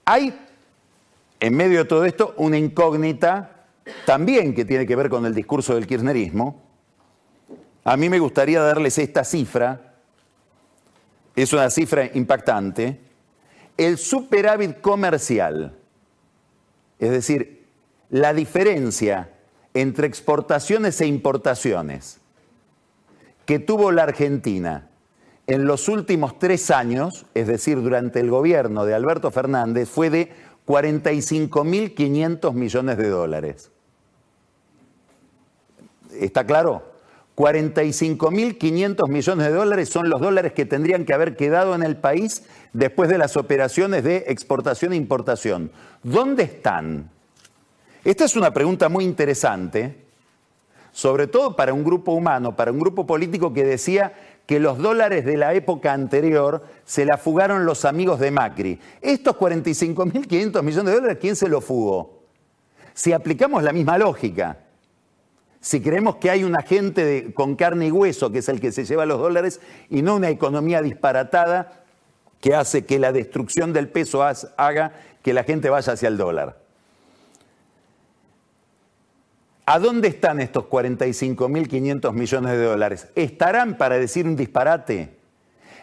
Hay, 0.05 0.37
en 1.39 1.57
medio 1.57 1.79
de 1.79 1.85
todo 1.85 2.05
esto, 2.05 2.35
una 2.37 2.59
incógnita 2.59 3.67
también 4.05 4.55
que 4.55 4.65
tiene 4.65 4.87
que 4.87 4.97
ver 4.97 5.09
con 5.09 5.25
el 5.25 5.35
discurso 5.35 5.75
del 5.75 5.87
kirchnerismo. 5.87 6.63
A 7.85 7.97
mí 7.97 8.09
me 8.09 8.19
gustaría 8.19 8.61
darles 8.61 8.99
esta 8.99 9.25
cifra, 9.25 9.95
es 11.35 11.53
una 11.53 11.71
cifra 11.71 12.11
impactante, 12.13 13.01
el 13.77 13.97
superávit 13.97 14.81
comercial, 14.81 15.75
es 16.99 17.11
decir, 17.11 17.67
la 18.11 18.35
diferencia 18.35 19.31
entre 19.75 20.07
exportaciones 20.07 21.01
e 21.01 21.07
importaciones 21.07 22.21
que 23.47 23.59
tuvo 23.59 23.93
la 23.93 24.05
Argentina 24.05 24.89
en 25.47 25.67
los 25.67 25.89
últimos 25.89 26.39
tres 26.39 26.71
años, 26.71 27.27
es 27.35 27.49
decir, 27.49 27.83
durante 27.83 28.21
el 28.21 28.31
gobierno 28.31 28.85
de 28.85 28.95
Alberto 28.95 29.33
Fernández, 29.33 29.89
fue 29.89 30.09
de 30.09 30.33
45.500 30.67 32.53
millones 32.53 32.97
de 32.97 33.09
dólares. 33.09 33.73
¿Está 36.13 36.47
claro? 36.47 36.85
45.500 37.35 39.09
millones 39.09 39.47
de 39.47 39.53
dólares 39.53 39.89
son 39.89 40.11
los 40.11 40.21
dólares 40.21 40.53
que 40.53 40.67
tendrían 40.67 41.05
que 41.05 41.15
haber 41.15 41.37
quedado 41.37 41.75
en 41.75 41.83
el 41.83 41.97
país 41.97 42.45
después 42.73 43.09
de 43.09 43.19
las 43.19 43.37
operaciones 43.37 44.05
de 44.05 44.27
exportación 44.29 44.93
e 44.93 44.97
importación. 44.97 45.73
¿Dónde 46.05 46.45
están? 46.45 47.11
Esta 48.05 48.25
es 48.25 48.35
una 48.35 48.53
pregunta 48.53 48.89
muy 48.89 49.05
interesante, 49.05 49.95
sobre 50.91 51.27
todo 51.27 51.55
para 51.55 51.75
un 51.75 51.85
grupo 51.85 52.13
humano, 52.13 52.57
para 52.57 52.73
un 52.73 52.81
grupo 52.81 53.07
político 53.07 53.53
que 53.53 53.65
decía 53.65 54.15
que 54.47 54.59
los 54.59 54.79
dólares 54.79 55.25
de 55.25 55.37
la 55.37 55.53
época 55.55 55.93
anterior 55.93 56.65
se 56.85 57.05
la 57.05 57.19
fugaron 57.19 57.67
los 57.67 57.85
amigos 57.85 58.19
de 58.19 58.31
Macri. 58.31 58.81
Estos 59.03 59.37
45.500 59.37 60.63
millones 60.63 60.93
de 60.93 61.01
dólares, 61.01 61.19
¿quién 61.21 61.37
se 61.37 61.49
los 61.49 61.65
fugó? 61.65 62.21
Si 62.95 63.13
aplicamos 63.13 63.63
la 63.63 63.73
misma 63.73 63.99
lógica, 63.99 64.57
si 65.61 65.83
creemos 65.83 66.17
que 66.17 66.31
hay 66.31 66.43
un 66.43 66.57
agente 66.57 67.35
con 67.35 67.55
carne 67.55 67.89
y 67.89 67.91
hueso 67.91 68.33
que 68.33 68.39
es 68.39 68.49
el 68.49 68.61
que 68.61 68.73
se 68.73 68.87
lleva 68.87 69.05
los 69.05 69.21
dólares 69.21 69.61
y 69.91 70.01
no 70.01 70.17
una 70.17 70.31
economía 70.31 70.81
disparatada 70.81 71.85
que 72.41 72.55
hace 72.55 72.87
que 72.87 72.99
la 72.99 73.13
destrucción 73.13 73.75
del 73.75 73.91
peso 73.91 74.23
haga 74.23 74.93
que 75.23 75.35
la 75.35 75.45
gente 75.45 75.69
vaya 75.69 75.93
hacia 75.93 76.09
el 76.09 76.17
dólar. 76.17 76.70
¿A 79.67 79.79
dónde 79.79 80.09
están 80.09 80.41
estos 80.41 80.65
45.500 80.65 82.13
millones 82.13 82.53
de 82.53 82.65
dólares? 82.65 83.09
¿Estarán, 83.15 83.77
para 83.77 83.99
decir 83.99 84.27
un 84.27 84.37
disparate, 84.37 85.21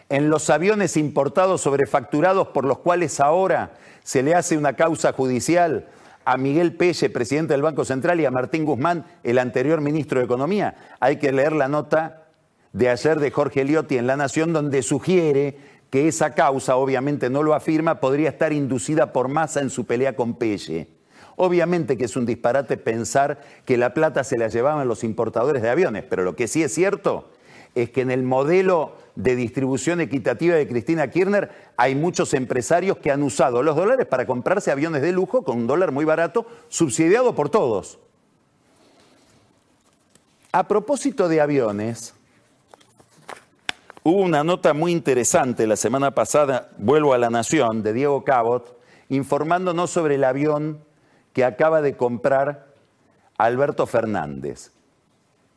en 0.08 0.30
los 0.30 0.50
aviones 0.50 0.96
importados 0.96 1.60
sobrefacturados 1.62 2.48
por 2.48 2.64
los 2.64 2.78
cuales 2.78 3.20
ahora 3.20 3.74
se 4.02 4.22
le 4.22 4.34
hace 4.34 4.56
una 4.56 4.74
causa 4.74 5.12
judicial 5.12 5.86
a 6.24 6.36
Miguel 6.36 6.74
Pelle, 6.74 7.10
presidente 7.10 7.54
del 7.54 7.62
Banco 7.62 7.84
Central, 7.84 8.20
y 8.20 8.24
a 8.24 8.30
Martín 8.30 8.64
Guzmán, 8.64 9.06
el 9.22 9.38
anterior 9.38 9.80
ministro 9.80 10.18
de 10.18 10.26
Economía? 10.26 10.96
Hay 11.00 11.16
que 11.16 11.32
leer 11.32 11.52
la 11.52 11.68
nota 11.68 12.24
de 12.72 12.88
ayer 12.88 13.20
de 13.20 13.30
Jorge 13.30 13.64
Liotti 13.64 13.96
en 13.96 14.06
La 14.06 14.16
Nación, 14.16 14.52
donde 14.52 14.82
sugiere 14.82 15.58
que 15.90 16.08
esa 16.08 16.34
causa, 16.34 16.76
obviamente 16.76 17.30
no 17.30 17.42
lo 17.42 17.54
afirma, 17.54 18.00
podría 18.00 18.28
estar 18.30 18.52
inducida 18.52 19.12
por 19.12 19.28
masa 19.28 19.60
en 19.60 19.70
su 19.70 19.86
pelea 19.86 20.16
con 20.16 20.34
Pelle. 20.34 20.97
Obviamente 21.40 21.96
que 21.96 22.06
es 22.06 22.16
un 22.16 22.26
disparate 22.26 22.76
pensar 22.76 23.40
que 23.64 23.76
la 23.76 23.94
plata 23.94 24.24
se 24.24 24.36
la 24.36 24.48
llevaban 24.48 24.88
los 24.88 25.04
importadores 25.04 25.62
de 25.62 25.70
aviones, 25.70 26.02
pero 26.02 26.24
lo 26.24 26.34
que 26.34 26.48
sí 26.48 26.64
es 26.64 26.74
cierto 26.74 27.30
es 27.76 27.90
que 27.90 28.00
en 28.00 28.10
el 28.10 28.24
modelo 28.24 28.96
de 29.14 29.36
distribución 29.36 30.00
equitativa 30.00 30.56
de 30.56 30.66
Cristina 30.66 31.08
Kirchner 31.08 31.48
hay 31.76 31.94
muchos 31.94 32.34
empresarios 32.34 32.98
que 32.98 33.12
han 33.12 33.22
usado 33.22 33.62
los 33.62 33.76
dólares 33.76 34.04
para 34.06 34.26
comprarse 34.26 34.72
aviones 34.72 35.00
de 35.00 35.12
lujo 35.12 35.44
con 35.44 35.58
un 35.58 35.66
dólar 35.68 35.92
muy 35.92 36.04
barato, 36.04 36.44
subsidiado 36.68 37.36
por 37.36 37.50
todos. 37.50 38.00
A 40.50 40.66
propósito 40.66 41.28
de 41.28 41.40
aviones, 41.40 42.14
hubo 44.02 44.22
una 44.22 44.42
nota 44.42 44.74
muy 44.74 44.90
interesante 44.90 45.68
la 45.68 45.76
semana 45.76 46.16
pasada, 46.16 46.70
vuelvo 46.78 47.14
a 47.14 47.18
la 47.18 47.30
Nación, 47.30 47.84
de 47.84 47.92
Diego 47.92 48.24
Cabot, 48.24 48.76
informándonos 49.08 49.90
sobre 49.90 50.16
el 50.16 50.24
avión 50.24 50.87
que 51.38 51.44
acaba 51.44 51.82
de 51.82 51.96
comprar 51.96 52.66
Alberto 53.36 53.86
Fernández, 53.86 54.72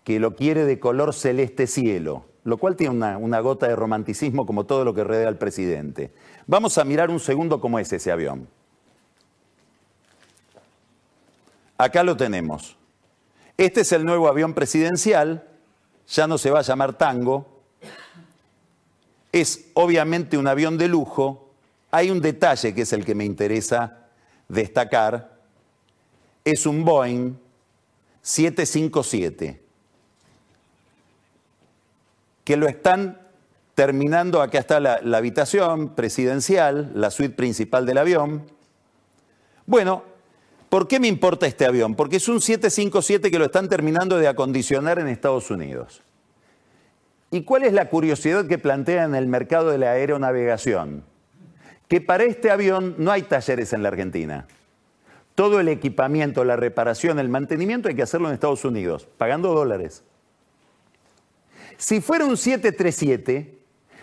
que 0.04 0.20
lo 0.20 0.36
quiere 0.36 0.64
de 0.64 0.80
color 0.80 1.12
celeste 1.12 1.66
cielo, 1.66 2.26
lo 2.44 2.58
cual 2.60 2.76
tiene 2.76 2.94
una, 2.94 3.18
una, 3.18 3.40
gota 3.40 3.68
de 3.68 3.76
romanticismo 3.76 4.46
como 4.46 4.68
todo 4.68 4.86
lo 4.86 4.94
que 4.94 5.04
rodea 5.04 5.28
al 5.28 5.40
presidente. 5.40 6.12
Vamos 6.46 6.78
a 6.78 6.84
mirar 6.84 7.10
un 7.10 7.20
segundo 7.20 7.60
cómo 7.60 7.80
es 7.80 7.92
ese 7.92 8.12
avión. 8.12 8.48
Acá 11.80 12.04
lo 12.04 12.16
tenemos. 12.16 12.78
Este 13.58 13.82
es 13.82 13.92
el 13.92 14.06
nuevo 14.06 14.28
avión 14.28 14.54
presidencial, 14.54 15.48
ya 16.08 16.28
no 16.28 16.38
se 16.38 16.52
va 16.52 16.60
a 16.60 16.62
llamar 16.62 16.94
Tango, 16.94 17.64
es 19.32 19.72
obviamente 19.74 20.38
un 20.38 20.46
avión 20.46 20.78
de 20.78 20.88
lujo. 20.88 21.50
Hay 21.90 22.12
un 22.12 22.22
detalle 22.22 22.76
que 22.76 22.84
es 22.84 22.94
el 22.94 23.04
que 23.04 23.16
me 23.16 23.26
interesa 23.26 24.10
destacar. 24.48 25.31
Es 26.44 26.66
un 26.66 26.84
Boeing 26.84 27.36
757, 28.22 29.62
que 32.44 32.58
lo 32.58 32.68
están 32.68 33.20
terminando, 33.76 34.42
acá 34.42 34.60
está 34.60 34.80
la, 34.80 35.00
la, 35.04 35.18
habitación 35.18 35.96
presidencial, 35.96 36.92
la 36.94 37.12
suite 37.12 37.36
principal 37.36 37.86
del 37.86 37.98
avión. 37.98 38.44
Bueno, 39.66 40.04
¿por 40.70 40.88
qué 40.88 41.00
me 41.00 41.08
importa 41.08 41.48
este 41.48 41.66
avión? 41.66 41.96
Porque 41.96 42.18
es 42.18 42.28
un 42.28 42.42
757 42.42 43.32
que 43.32 43.40
lo 43.40 43.46
están 43.46 43.70
terminando 43.70 44.18
de 44.18 44.28
acondicionar 44.28 45.00
en 45.00 45.08
Estados 45.08 45.50
Unidos. 45.50 46.04
¿Y 47.32 47.44
cuál 47.44 47.64
es 47.64 47.72
la 47.72 47.88
curiosidad 47.88 48.46
que 48.46 48.58
plantea 48.58 49.06
en 49.06 49.16
el 49.16 49.26
mercado 49.26 49.72
de 49.72 49.78
la 49.78 49.92
aeronavegación? 49.92 51.06
Que 51.88 52.02
para 52.02 52.26
este 52.26 52.52
avión 52.52 52.96
no 52.98 53.10
hay 53.10 53.24
talleres 53.24 53.72
en 53.72 53.84
la 53.84 53.90
Argentina. 53.90 54.48
Todo 55.36 55.60
el 55.60 55.68
equipamiento, 55.70 56.44
la 56.44 56.56
reparación, 56.56 57.20
el 57.20 57.30
mantenimiento 57.30 57.90
hay 57.90 57.96
que 57.96 58.04
hacerlo 58.04 58.28
en 58.28 58.34
Estados 58.34 58.66
Unidos, 58.66 59.08
pagando 59.18 59.54
dólares. 59.54 60.04
Si 61.78 62.02
fuera 62.02 62.26
un 62.26 62.38
737, 62.38 63.60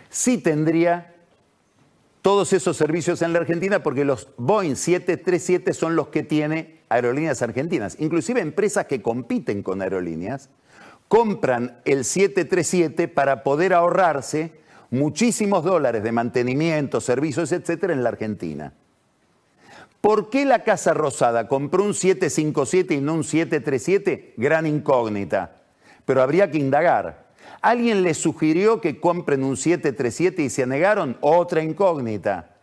sí 0.08 0.38
tendría 0.38 1.14
todos 2.23 2.52
esos 2.52 2.76
servicios 2.76 3.23
en 3.23 3.32
la 3.32 3.38
Argentina 3.38 3.82
porque 3.82 4.04
los 4.04 4.28
Boeing 4.37 4.75
737 4.75 5.73
son 5.73 5.94
los 5.94 6.08
que 6.08 6.23
tiene 6.23 6.80
aerolíneas 6.88 7.42
argentinas, 7.42 7.97
inclusive 8.00 8.40
empresas 8.40 8.87
que 8.87 9.02
compiten 9.02 9.62
con 9.62 9.82
aerolíneas 9.82 10.50
compran 11.08 11.80
el 11.85 12.04
737 12.04 13.08
para 13.08 13.42
poder 13.42 13.73
ahorrarse 13.73 14.52
muchísimos 14.90 15.64
dólares 15.64 16.02
de 16.02 16.12
mantenimiento, 16.12 17.00
servicios, 17.00 17.50
etcétera, 17.52 17.94
en 17.94 18.02
la 18.02 18.11
Argentina. 18.11 18.75
¿Por 20.00 20.31
qué 20.31 20.45
la 20.45 20.62
Casa 20.62 20.95
Rosada 20.95 21.49
compró 21.49 21.83
un 21.85 21.95
757 21.95 22.95
y 22.95 23.00
no 23.00 23.14
un 23.14 23.25
737? 23.25 24.35
Gran 24.37 24.67
incógnita. 24.67 25.62
Pero 26.05 26.23
habría 26.23 26.50
que 26.50 26.59
indagar. 26.59 27.28
¿Alguien 27.61 28.02
les 28.02 28.19
sugirió 28.19 28.81
que 28.81 29.00
compren 29.00 29.43
un 29.43 29.57
737 29.57 30.43
y 30.43 30.50
se 30.50 30.67
negaron? 30.67 31.17
Otra 31.21 31.62
incógnita. 31.62 32.55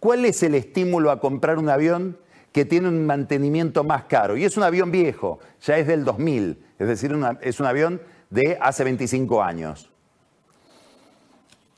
¿Cuál 0.00 0.24
es 0.24 0.42
el 0.42 0.54
estímulo 0.54 1.10
a 1.10 1.20
comprar 1.20 1.58
un 1.58 1.68
avión 1.68 2.18
que 2.52 2.64
tiene 2.64 2.88
un 2.88 3.06
mantenimiento 3.06 3.84
más 3.84 4.04
caro? 4.04 4.36
Y 4.36 4.44
es 4.44 4.56
un 4.56 4.64
avión 4.64 4.90
viejo, 4.90 5.38
ya 5.62 5.78
es 5.78 5.86
del 5.86 6.04
2000. 6.04 6.58
Es 6.78 6.88
decir, 6.88 7.16
es 7.40 7.60
un 7.60 7.66
avión 7.66 8.02
de 8.30 8.58
hace 8.60 8.82
25 8.82 9.42
años. 9.42 9.90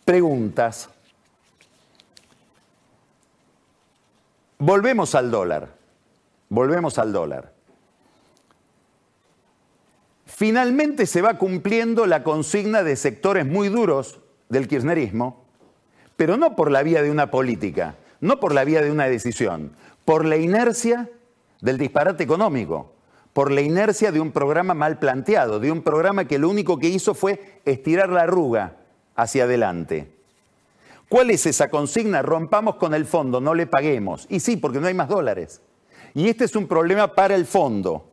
Preguntas. 0.04 0.88
Volvemos 4.58 5.14
al 5.14 5.30
dólar. 5.30 5.74
Volvemos 6.48 6.98
al 6.98 7.12
dólar. 7.12 7.52
Finalmente 10.26 11.06
se 11.06 11.22
va 11.22 11.38
cumpliendo 11.38 12.06
la 12.06 12.22
consigna 12.22 12.82
de 12.82 12.96
sectores 12.96 13.46
muy 13.46 13.68
duros 13.68 14.20
del 14.48 14.68
kirchnerismo, 14.68 15.44
pero 16.16 16.36
no 16.36 16.56
por 16.56 16.70
la 16.70 16.82
vía 16.82 17.02
de 17.02 17.10
una 17.10 17.30
política, 17.30 17.96
no 18.20 18.38
por 18.38 18.52
la 18.52 18.64
vía 18.64 18.82
de 18.82 18.90
una 18.90 19.06
decisión, 19.06 19.72
por 20.04 20.24
la 20.24 20.36
inercia 20.36 21.10
del 21.60 21.78
disparate 21.78 22.22
económico 22.22 22.96
por 23.36 23.52
la 23.52 23.60
inercia 23.60 24.12
de 24.12 24.18
un 24.18 24.32
programa 24.32 24.72
mal 24.72 24.98
planteado, 24.98 25.60
de 25.60 25.70
un 25.70 25.82
programa 25.82 26.24
que 26.24 26.38
lo 26.38 26.48
único 26.48 26.78
que 26.78 26.88
hizo 26.88 27.12
fue 27.12 27.60
estirar 27.66 28.08
la 28.08 28.22
arruga 28.22 28.78
hacia 29.14 29.44
adelante. 29.44 30.15
¿Cuál 31.08 31.30
es 31.30 31.46
esa 31.46 31.68
consigna? 31.68 32.22
Rompamos 32.22 32.76
con 32.76 32.94
el 32.94 33.04
fondo, 33.04 33.40
no 33.40 33.54
le 33.54 33.66
paguemos. 33.66 34.26
Y 34.28 34.40
sí, 34.40 34.56
porque 34.56 34.80
no 34.80 34.88
hay 34.88 34.94
más 34.94 35.08
dólares. 35.08 35.60
Y 36.14 36.28
este 36.28 36.44
es 36.44 36.56
un 36.56 36.66
problema 36.66 37.14
para 37.14 37.34
el 37.34 37.46
fondo. 37.46 38.10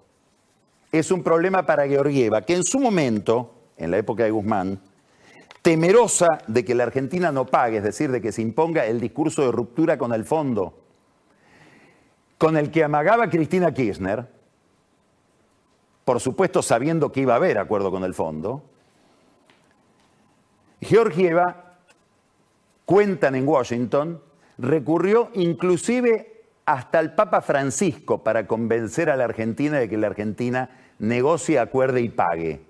Es 0.91 1.10
un 1.10 1.23
problema 1.23 1.65
para 1.65 1.88
Georgieva, 1.88 2.43
que 2.43 2.53
en 2.53 2.63
su 2.63 2.79
momento, 2.79 3.53
en 3.77 3.89
la 3.89 3.97
época 3.97 4.23
de 4.23 4.32
Guzmán, 4.32 4.79
temerosa 5.63 6.27
de 6.45 6.63
que 6.63 6.75
la 6.75 6.84
Argentina 6.84 7.32
no 7.32 7.45
pague, 7.45 7.77
es 7.77 7.84
decir, 7.84 8.12
de 8.12 8.21
que 8.21 8.32
se 8.32 8.41
imponga 8.41 8.86
el 8.86 8.99
discurso 8.99 9.41
de 9.43 9.51
ruptura 9.51 9.97
con 9.97 10.13
el 10.13 10.25
fondo, 10.25 10.77
con 12.38 12.58
el 12.58 12.69
que 12.69 12.84
amagaba 12.84 13.29
Cristina 13.29 13.73
Kirchner, 13.73 14.27
por 16.03 16.19
supuesto 16.19 16.62
sabiendo 16.62 17.12
que 17.12 17.21
iba 17.21 17.34
a 17.34 17.38
haber 17.38 17.58
acuerdo 17.58 17.89
con 17.89 18.03
el 18.03 18.13
fondo, 18.13 18.62
Georgieva, 20.82 21.62
cuentan 22.85 23.35
en 23.35 23.47
Washington, 23.47 24.21
recurrió 24.57 25.29
inclusive 25.33 26.43
hasta 26.65 26.99
el 26.99 27.13
Papa 27.13 27.41
Francisco 27.41 28.23
para 28.23 28.47
convencer 28.47 29.09
a 29.09 29.17
la 29.17 29.25
Argentina 29.25 29.79
de 29.79 29.89
que 29.89 29.97
la 29.97 30.07
Argentina 30.07 30.69
negocie, 30.99 31.59
acuerde 31.59 32.01
y 32.01 32.09
pague. 32.09 32.61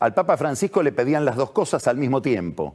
Al 0.00 0.14
Papa 0.14 0.36
Francisco 0.36 0.82
le 0.82 0.92
pedían 0.92 1.24
las 1.24 1.36
dos 1.36 1.50
cosas 1.50 1.86
al 1.88 1.96
mismo 1.96 2.22
tiempo, 2.22 2.74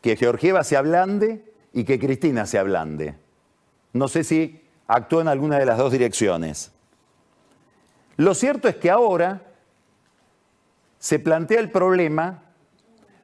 que 0.00 0.16
Georgieva 0.16 0.64
se 0.64 0.76
ablande 0.76 1.44
y 1.72 1.84
que 1.84 1.98
Cristina 1.98 2.46
se 2.46 2.58
ablande. 2.58 3.14
No 3.92 4.08
sé 4.08 4.24
si 4.24 4.62
actuó 4.86 5.20
en 5.20 5.28
alguna 5.28 5.58
de 5.58 5.66
las 5.66 5.78
dos 5.78 5.92
direcciones. 5.92 6.72
Lo 8.16 8.34
cierto 8.34 8.68
es 8.68 8.76
que 8.76 8.90
ahora 8.90 9.42
se 10.98 11.18
plantea 11.18 11.60
el 11.60 11.70
problema 11.70 12.41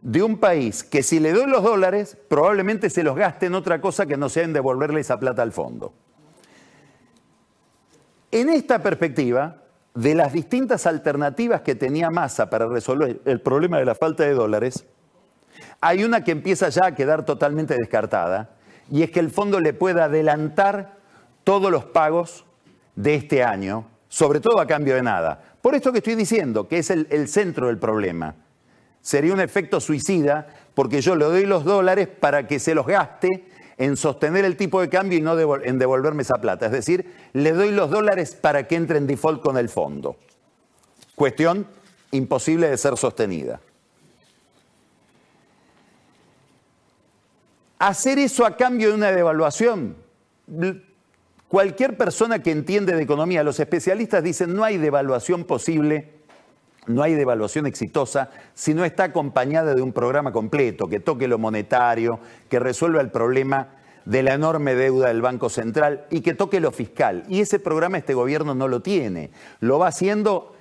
de 0.00 0.22
un 0.22 0.38
país 0.38 0.84
que 0.84 1.02
si 1.02 1.20
le 1.20 1.32
doy 1.32 1.46
los 1.46 1.62
dólares, 1.62 2.16
probablemente 2.28 2.90
se 2.90 3.02
los 3.02 3.16
gaste 3.16 3.46
en 3.46 3.54
otra 3.54 3.80
cosa 3.80 4.06
que 4.06 4.16
no 4.16 4.28
sea 4.28 4.44
en 4.44 4.52
devolverle 4.52 5.00
esa 5.00 5.18
plata 5.18 5.42
al 5.42 5.52
fondo. 5.52 5.92
En 8.30 8.48
esta 8.48 8.82
perspectiva, 8.82 9.62
de 9.94 10.14
las 10.14 10.32
distintas 10.32 10.86
alternativas 10.86 11.62
que 11.62 11.74
tenía 11.74 12.10
Massa 12.10 12.50
para 12.50 12.66
resolver 12.66 13.20
el 13.24 13.40
problema 13.40 13.78
de 13.78 13.84
la 13.84 13.94
falta 13.94 14.24
de 14.24 14.34
dólares, 14.34 14.84
hay 15.80 16.04
una 16.04 16.22
que 16.22 16.30
empieza 16.30 16.68
ya 16.68 16.86
a 16.86 16.94
quedar 16.94 17.24
totalmente 17.24 17.74
descartada, 17.74 18.50
y 18.90 19.02
es 19.02 19.10
que 19.10 19.20
el 19.20 19.30
fondo 19.30 19.60
le 19.60 19.72
pueda 19.72 20.04
adelantar 20.04 20.98
todos 21.44 21.70
los 21.70 21.84
pagos 21.84 22.44
de 22.94 23.14
este 23.14 23.42
año 23.42 23.86
sobre 24.08 24.40
todo 24.40 24.60
a 24.60 24.66
cambio 24.66 24.94
de 24.94 25.02
nada. 25.02 25.40
Por 25.60 25.74
esto 25.74 25.92
que 25.92 25.98
estoy 25.98 26.14
diciendo, 26.14 26.66
que 26.66 26.78
es 26.78 26.90
el, 26.90 27.28
centro 27.28 27.66
del 27.66 27.78
problema. 27.78 28.34
Sería 29.00 29.32
un 29.32 29.40
efecto 29.40 29.80
suicida 29.80 30.48
porque 30.74 31.00
yo 31.00 31.16
le 31.16 31.24
doy 31.24 31.46
los 31.46 31.64
dólares 31.64 32.08
para 32.08 32.46
que 32.46 32.58
se 32.58 32.74
los 32.74 32.86
gaste 32.86 33.48
en 33.78 33.96
sostener 33.96 34.44
el 34.44 34.56
tipo 34.56 34.80
de 34.80 34.88
cambio 34.88 35.18
y 35.18 35.22
no 35.22 35.38
en 35.62 35.78
devolverme 35.78 36.22
esa 36.22 36.40
plata. 36.40 36.66
Es 36.66 36.72
decir, 36.72 37.12
le 37.32 37.52
doy 37.52 37.70
los 37.70 37.90
dólares 37.90 38.34
para 38.34 38.66
que 38.66 38.76
entre 38.76 38.98
en 38.98 39.06
default 39.06 39.40
con 39.40 39.56
el 39.56 39.68
fondo. 39.68 40.16
Cuestión 41.14 41.66
imposible 42.10 42.68
de 42.68 42.76
ser 42.76 42.96
sostenida. 42.96 43.60
Hacer 47.78 48.18
eso 48.18 48.44
a 48.44 48.56
cambio 48.56 48.88
de 48.88 48.94
una 48.94 49.12
devaluación 49.12 49.96
Cualquier 51.48 51.96
persona 51.96 52.42
que 52.42 52.50
entiende 52.50 52.94
de 52.94 53.02
economía, 53.02 53.42
los 53.42 53.58
especialistas 53.58 54.22
dicen 54.22 54.54
no 54.54 54.64
hay 54.64 54.76
devaluación 54.76 55.44
posible, 55.44 56.17
no 56.88 57.02
hay 57.02 57.14
devaluación 57.14 57.66
exitosa 57.66 58.30
si 58.54 58.74
no 58.74 58.84
está 58.84 59.04
acompañada 59.04 59.74
de 59.74 59.82
un 59.82 59.92
programa 59.92 60.32
completo 60.32 60.88
que 60.88 61.00
toque 61.00 61.28
lo 61.28 61.38
monetario, 61.38 62.18
que 62.48 62.58
resuelva 62.58 63.00
el 63.00 63.10
problema 63.10 63.68
de 64.04 64.22
la 64.22 64.34
enorme 64.34 64.74
deuda 64.74 65.08
del 65.08 65.20
Banco 65.20 65.50
Central 65.50 66.06
y 66.10 66.22
que 66.22 66.34
toque 66.34 66.60
lo 66.60 66.72
fiscal. 66.72 67.24
Y 67.28 67.40
ese 67.40 67.58
programa 67.58 67.98
este 67.98 68.14
gobierno 68.14 68.54
no 68.54 68.66
lo 68.66 68.80
tiene. 68.80 69.30
Lo 69.60 69.78
va 69.78 69.88
haciendo 69.88 70.54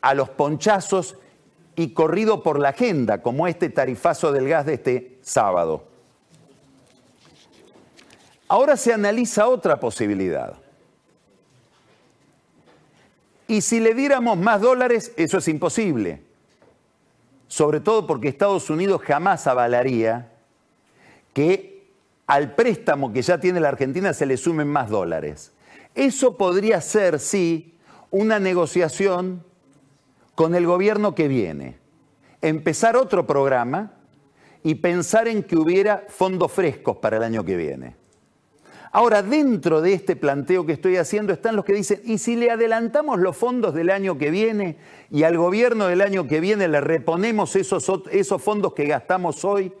a 0.00 0.14
los 0.14 0.28
ponchazos 0.28 1.16
y 1.76 1.92
corrido 1.94 2.42
por 2.42 2.58
la 2.58 2.70
agenda, 2.70 3.22
como 3.22 3.46
este 3.46 3.70
tarifazo 3.70 4.32
del 4.32 4.48
gas 4.48 4.66
de 4.66 4.74
este 4.74 5.18
sábado. 5.22 5.84
Ahora 8.48 8.76
se 8.76 8.92
analiza 8.92 9.48
otra 9.48 9.78
posibilidad. 9.80 10.61
Y 13.52 13.60
si 13.60 13.80
le 13.80 13.92
diéramos 13.92 14.38
más 14.38 14.62
dólares, 14.62 15.12
eso 15.18 15.36
es 15.36 15.46
imposible. 15.46 16.22
Sobre 17.48 17.80
todo 17.80 18.06
porque 18.06 18.28
Estados 18.28 18.70
Unidos 18.70 19.02
jamás 19.02 19.46
avalaría 19.46 20.32
que 21.34 21.84
al 22.26 22.54
préstamo 22.54 23.12
que 23.12 23.20
ya 23.20 23.38
tiene 23.38 23.60
la 23.60 23.68
Argentina 23.68 24.14
se 24.14 24.24
le 24.24 24.38
sumen 24.38 24.68
más 24.68 24.88
dólares. 24.88 25.52
Eso 25.94 26.38
podría 26.38 26.80
ser, 26.80 27.18
sí, 27.18 27.74
una 28.10 28.38
negociación 28.38 29.44
con 30.34 30.54
el 30.54 30.64
gobierno 30.64 31.14
que 31.14 31.28
viene. 31.28 31.76
Empezar 32.40 32.96
otro 32.96 33.26
programa 33.26 33.92
y 34.62 34.76
pensar 34.76 35.28
en 35.28 35.42
que 35.42 35.56
hubiera 35.56 36.06
fondos 36.08 36.50
frescos 36.52 36.96
para 36.96 37.18
el 37.18 37.22
año 37.22 37.44
que 37.44 37.56
viene. 37.56 38.01
Ahora, 38.94 39.22
dentro 39.22 39.80
de 39.80 39.94
este 39.94 40.16
planteo 40.16 40.66
que 40.66 40.74
estoy 40.74 40.98
haciendo 40.98 41.32
están 41.32 41.56
los 41.56 41.64
que 41.64 41.72
dicen, 41.72 42.02
¿y 42.04 42.18
si 42.18 42.36
le 42.36 42.50
adelantamos 42.50 43.18
los 43.18 43.34
fondos 43.34 43.72
del 43.72 43.88
año 43.88 44.18
que 44.18 44.30
viene 44.30 44.76
y 45.10 45.22
al 45.22 45.38
gobierno 45.38 45.86
del 45.86 46.02
año 46.02 46.28
que 46.28 46.40
viene 46.40 46.68
le 46.68 46.78
reponemos 46.82 47.56
esos, 47.56 47.90
esos 48.10 48.42
fondos 48.42 48.74
que 48.74 48.84
gastamos 48.84 49.46
hoy 49.46 49.72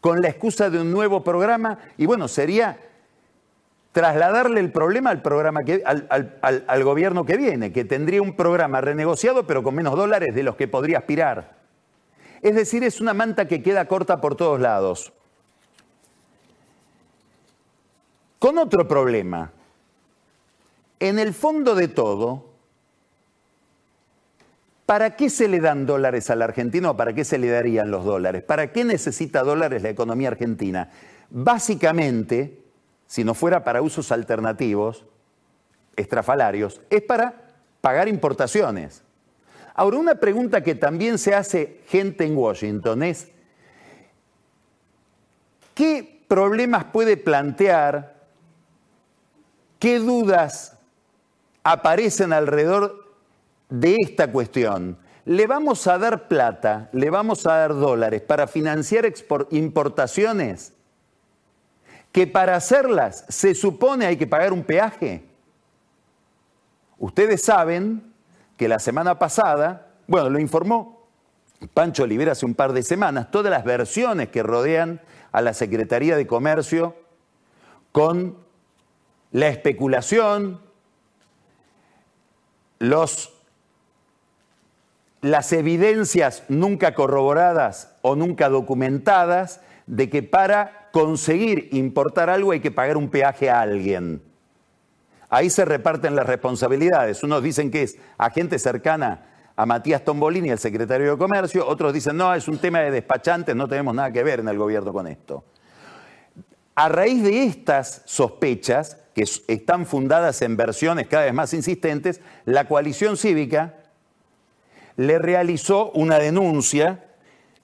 con 0.00 0.20
la 0.20 0.28
excusa 0.28 0.70
de 0.70 0.80
un 0.80 0.90
nuevo 0.90 1.22
programa? 1.22 1.78
Y 1.96 2.06
bueno, 2.06 2.26
sería 2.26 2.80
trasladarle 3.92 4.58
el 4.58 4.72
problema 4.72 5.10
al, 5.10 5.22
programa 5.22 5.62
que, 5.62 5.84
al, 5.84 6.84
gobierno 6.84 7.24
que 7.24 7.36
viene, 7.36 7.72
que 7.72 7.84
tendría 7.84 8.22
un 8.22 8.34
programa 8.34 8.80
renegociado 8.80 9.46
pero 9.46 9.62
con 9.62 9.76
menos 9.76 9.94
dólares 9.94 10.34
de 10.34 10.42
los 10.42 10.56
que 10.56 10.66
podría 10.66 10.98
aspirar. 10.98 11.58
Es 12.40 12.56
decir, 12.56 12.82
es 12.82 13.00
una 13.00 13.14
manta 13.14 13.46
que 13.46 13.62
queda 13.62 13.86
corta 13.86 14.20
por 14.20 14.34
todos 14.34 14.58
lados. 14.58 15.12
Con 18.42 18.58
otro 18.58 18.88
problema. 18.88 19.52
En 20.98 21.20
el 21.20 21.32
fondo 21.32 21.76
de 21.76 21.86
todo, 21.86 22.50
¿para 24.84 25.14
qué 25.14 25.30
se 25.30 25.46
le 25.46 25.60
dan 25.60 25.86
dólares 25.86 26.28
al 26.28 26.42
argentino 26.42 26.96
para 26.96 27.12
qué 27.12 27.24
se 27.24 27.38
le 27.38 27.50
darían 27.50 27.92
los 27.92 28.04
dólares? 28.04 28.42
¿Para 28.42 28.72
qué 28.72 28.82
necesita 28.82 29.44
dólares 29.44 29.84
la 29.84 29.90
economía 29.90 30.26
argentina? 30.26 30.90
Básicamente, 31.30 32.64
si 33.06 33.22
no 33.22 33.34
fuera 33.34 33.62
para 33.62 33.80
usos 33.80 34.10
alternativos, 34.10 35.06
estrafalarios, 35.94 36.80
es 36.90 37.02
para 37.02 37.44
pagar 37.80 38.08
importaciones. 38.08 39.04
Ahora, 39.72 39.98
una 39.98 40.16
pregunta 40.16 40.64
que 40.64 40.74
también 40.74 41.18
se 41.18 41.32
hace 41.32 41.80
gente 41.86 42.24
en 42.24 42.36
Washington 42.36 43.04
es, 43.04 43.30
¿qué 45.76 46.24
problemas 46.26 46.86
puede 46.86 47.16
plantear 47.16 48.11
¿Qué 49.82 49.98
dudas 49.98 50.78
aparecen 51.64 52.32
alrededor 52.32 53.04
de 53.68 53.96
esta 54.00 54.30
cuestión? 54.30 54.96
¿Le 55.24 55.48
vamos 55.48 55.88
a 55.88 55.98
dar 55.98 56.28
plata, 56.28 56.88
le 56.92 57.10
vamos 57.10 57.48
a 57.48 57.56
dar 57.56 57.74
dólares 57.74 58.22
para 58.22 58.46
financiar 58.46 59.12
importaciones 59.50 60.72
que 62.12 62.28
para 62.28 62.54
hacerlas 62.54 63.24
se 63.28 63.56
supone 63.56 64.06
hay 64.06 64.16
que 64.16 64.28
pagar 64.28 64.52
un 64.52 64.62
peaje? 64.62 65.24
Ustedes 67.00 67.42
saben 67.42 68.14
que 68.56 68.68
la 68.68 68.78
semana 68.78 69.18
pasada, 69.18 69.88
bueno, 70.06 70.30
lo 70.30 70.38
informó 70.38 71.08
Pancho 71.74 72.04
Olivera 72.04 72.30
hace 72.30 72.46
un 72.46 72.54
par 72.54 72.72
de 72.72 72.84
semanas, 72.84 73.32
todas 73.32 73.50
las 73.50 73.64
versiones 73.64 74.28
que 74.28 74.44
rodean 74.44 75.00
a 75.32 75.40
la 75.40 75.52
Secretaría 75.52 76.14
de 76.14 76.28
Comercio 76.28 76.94
con 77.90 78.51
la 79.32 79.48
especulación, 79.48 80.60
los, 82.78 83.32
las 85.20 85.52
evidencias 85.52 86.44
nunca 86.48 86.94
corroboradas 86.94 87.96
o 88.02 88.14
nunca 88.14 88.48
documentadas 88.48 89.60
de 89.86 90.10
que 90.10 90.22
para 90.22 90.90
conseguir 90.92 91.68
importar 91.72 92.28
algo 92.30 92.52
hay 92.52 92.60
que 92.60 92.70
pagar 92.70 92.96
un 92.96 93.08
peaje 93.08 93.50
a 93.50 93.62
alguien. 93.62 94.22
Ahí 95.30 95.48
se 95.48 95.64
reparten 95.64 96.14
las 96.14 96.26
responsabilidades. 96.26 97.22
Unos 97.22 97.42
dicen 97.42 97.70
que 97.70 97.82
es 97.82 97.96
agente 98.18 98.58
cercana 98.58 99.26
a 99.56 99.64
Matías 99.64 100.04
Tombolini, 100.04 100.50
el 100.50 100.58
secretario 100.58 101.12
de 101.12 101.18
Comercio, 101.18 101.66
otros 101.66 101.92
dicen, 101.92 102.16
no, 102.16 102.34
es 102.34 102.48
un 102.48 102.58
tema 102.58 102.80
de 102.80 102.90
despachantes, 102.90 103.54
no 103.54 103.68
tenemos 103.68 103.94
nada 103.94 104.10
que 104.10 104.22
ver 104.22 104.40
en 104.40 104.48
el 104.48 104.58
gobierno 104.58 104.92
con 104.92 105.06
esto. 105.06 105.44
A 106.74 106.88
raíz 106.88 107.22
de 107.22 107.44
estas 107.44 108.02
sospechas, 108.06 109.01
que 109.14 109.24
están 109.48 109.86
fundadas 109.86 110.42
en 110.42 110.56
versiones 110.56 111.06
cada 111.06 111.24
vez 111.24 111.34
más 111.34 111.52
insistentes, 111.54 112.20
la 112.44 112.66
coalición 112.66 113.16
cívica 113.16 113.74
le 114.96 115.18
realizó 115.18 115.90
una 115.92 116.18
denuncia 116.18 117.04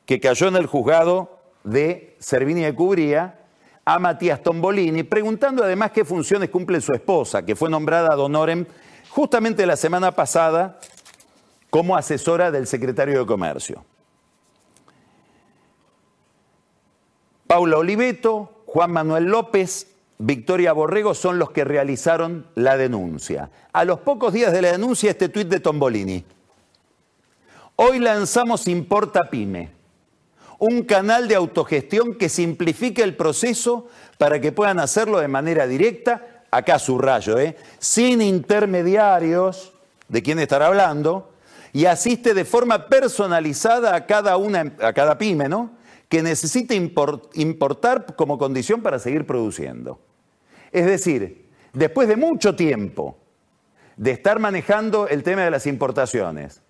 que 0.07 0.21
cayó 0.21 0.49
en 0.49 0.57
el 0.57 0.67
juzgado 0.67 1.39
de 1.65 2.17
Servini 2.19 2.63
de 2.63 2.75
Cubría 2.75 3.39
a 3.85 3.99
Matías 3.99 4.43
Tombolini, 4.43 5.03
preguntando 5.03 5.65
además 5.65 5.93
qué 5.93 6.05
funciones 6.05 6.51
cumple 6.51 6.81
su 6.81 6.93
esposa, 6.93 7.45
que 7.45 7.57
fue 7.57 7.71
nombrada 7.71 8.09
ad 8.13 8.19
honorem 8.19 8.67
justamente 9.11 9.67
la 9.67 9.77
semana 9.77 10.13
pasada 10.13 10.79
como 11.71 11.97
asesora 11.97 12.51
del 12.51 12.67
secretario 12.67 13.21
de 13.21 13.27
Comercio. 13.27 13.85
Paula 17.47 17.79
Oliveto, 17.79 18.63
Juan 18.67 18.93
Manuel 18.93 19.25
López, 19.25 19.87
Victoria 20.19 20.73
Borrego 20.73 21.15
son 21.15 21.39
los 21.39 21.53
que 21.53 21.65
realizaron 21.65 22.47
la 22.57 22.77
denuncia. 22.77 23.51
A 23.73 23.85
los 23.85 24.01
pocos 24.01 24.33
días 24.33 24.53
de 24.53 24.63
la 24.63 24.73
denuncia, 24.73 25.11
este 25.11 25.29
tuit 25.29 25.47
de 25.49 25.61
Tombolini. 25.61 26.25
Hoy 27.77 28.01
lanzamos 28.01 28.67
Importa 28.67 29.31
Pyme, 29.31 29.71
un 30.59 30.83
canal 30.83 31.29
de 31.29 31.37
autogestión 31.37 32.15
que 32.17 32.29
simplifique 32.29 33.05
el 33.05 33.15
proceso 33.15 33.87
para 34.19 34.41
que 34.41 34.51
puedan 34.51 34.81
hacerlo 34.81 35.21
de 35.21 35.29
manera 35.29 35.69
directa, 35.69 36.43
acá 36.51 36.81
subrayo, 36.81 37.39
¿eh? 37.39 37.57
sin 37.79 38.21
intermediarios, 38.21 39.73
de 40.09 40.23
quién 40.25 40.41
estará 40.41 40.67
hablando, 40.67 41.31
y 41.73 41.85
asiste 41.85 42.35
de 42.35 42.45
forma 42.45 42.89
personalizada 42.89 43.95
a 43.95 44.07
cada, 44.07 44.37
una, 44.37 44.73
a 44.83 44.93
cada 44.93 45.17
pyme, 45.17 45.49
¿no? 45.49 45.71
que 46.09 46.23
necesite 46.25 46.75
importar 46.75 48.17
como 48.17 48.39
condición 48.39 48.83
para 48.83 48.99
seguir 48.99 49.25
produciendo. 49.25 50.01
Es 50.73 50.87
decir, 50.87 51.49
después 51.73 52.09
de 52.09 52.17
mucho 52.17 52.55
tiempo 52.55 53.19
de 53.97 54.13
estar 54.13 54.39
manejando 54.39 55.09
el 55.09 55.23
tema 55.23 55.43
de 55.43 55.51
las 55.51 55.67
importaciones, 55.67 56.63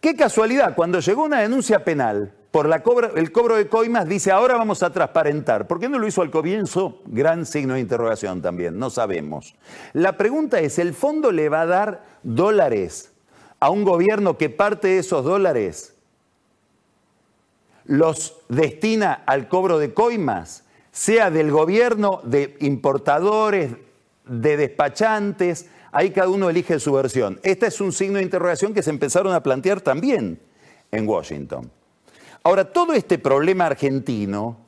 qué 0.00 0.14
casualidad, 0.14 0.74
cuando 0.74 1.00
llegó 1.00 1.24
una 1.24 1.40
denuncia 1.40 1.84
penal 1.84 2.34
por 2.52 2.70
el 3.16 3.32
cobro 3.32 3.56
de 3.56 3.66
coimas, 3.66 4.06
dice 4.06 4.30
ahora 4.30 4.56
vamos 4.56 4.82
a 4.82 4.92
transparentar. 4.92 5.66
¿Por 5.66 5.80
qué 5.80 5.88
no 5.88 5.98
lo 5.98 6.06
hizo 6.06 6.20
al 6.20 6.30
comienzo? 6.30 7.00
Gran 7.06 7.46
signo 7.46 7.74
de 7.74 7.80
interrogación 7.80 8.42
también, 8.42 8.78
no 8.78 8.90
sabemos. 8.90 9.54
La 9.94 10.18
pregunta 10.18 10.60
es, 10.60 10.78
¿el 10.78 10.92
fondo 10.92 11.32
le 11.32 11.48
va 11.48 11.62
a 11.62 11.66
dar 11.66 12.04
dólares 12.22 13.10
a 13.58 13.70
un 13.70 13.84
gobierno 13.84 14.36
que 14.36 14.50
parte 14.50 14.88
de 14.88 14.98
esos 14.98 15.24
dólares 15.24 15.94
los 17.86 18.36
destina 18.50 19.22
al 19.24 19.48
cobro 19.48 19.78
de 19.78 19.94
coimas? 19.94 20.64
Sea 20.92 21.30
del 21.30 21.50
gobierno, 21.50 22.20
de 22.22 22.56
importadores, 22.60 23.72
de 24.26 24.56
despachantes, 24.56 25.66
ahí 25.90 26.10
cada 26.10 26.28
uno 26.28 26.50
elige 26.50 26.78
su 26.78 26.92
versión. 26.92 27.40
Este 27.42 27.66
es 27.66 27.80
un 27.80 27.92
signo 27.92 28.18
de 28.18 28.24
interrogación 28.24 28.74
que 28.74 28.82
se 28.82 28.90
empezaron 28.90 29.34
a 29.34 29.42
plantear 29.42 29.80
también 29.80 30.38
en 30.92 31.08
Washington. 31.08 31.70
Ahora, 32.44 32.70
todo 32.70 32.92
este 32.92 33.18
problema 33.18 33.66
argentino 33.66 34.58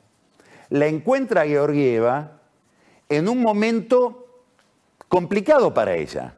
la 0.69 0.87
encuentra 0.87 1.45
Georgieva 1.45 2.31
en 3.07 3.29
un 3.29 3.41
momento 3.41 4.25
complicado 5.07 5.73
para 5.73 5.95
ella. 5.95 6.35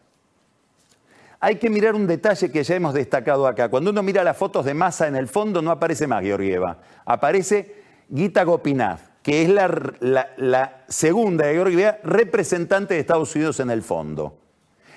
Hay 1.39 1.55
que 1.55 1.69
mirar 1.69 1.95
un 1.95 2.07
detalle 2.07 2.51
que 2.51 2.63
ya 2.63 2.75
hemos 2.75 2.93
destacado 2.93 3.47
acá. 3.47 3.69
Cuando 3.69 3.91
uno 3.91 4.03
mira 4.03 4.23
las 4.23 4.35
fotos 4.35 4.65
de 4.65 4.73
masa 4.73 5.07
en 5.07 5.15
el 5.15 5.27
fondo 5.27 5.61
no 5.61 5.71
aparece 5.71 6.07
más 6.07 6.23
Georgieva, 6.23 6.79
aparece 7.05 7.83
Gita 8.13 8.43
Gopinath 8.43 9.06
que 9.27 9.41
es 9.41 9.49
la, 9.49 10.83
segunda 10.87 11.47
de 11.47 11.97
representante 12.01 12.93
de 12.93 13.01
Estados 13.01 13.35
Unidos 13.35 13.59
en 13.59 13.69
el 13.69 13.83
fondo. 13.83 14.37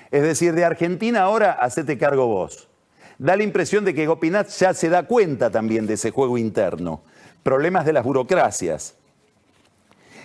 Es 0.09 0.21
decir, 0.21 0.53
de 0.53 0.63
Argentina 0.63 1.23
ahora 1.23 1.51
hacete 1.51 1.97
cargo 1.97 2.27
vos. 2.27 2.69
Da 3.17 3.35
la 3.35 3.43
impresión 3.43 3.83
de 3.83 3.93
que 3.93 4.07
Gopinath 4.07 4.47
ya 4.51 4.73
se 4.73 4.87
da 4.87 5.03
cuenta 5.03 5.51
también 5.51 5.85
de 5.85 5.95
ese 5.95 6.11
juego 6.11 6.37
interno. 6.37 7.01
Problemas 7.43 7.85
de 7.85 7.91
las 7.91 8.05
burocracias. 8.05 8.95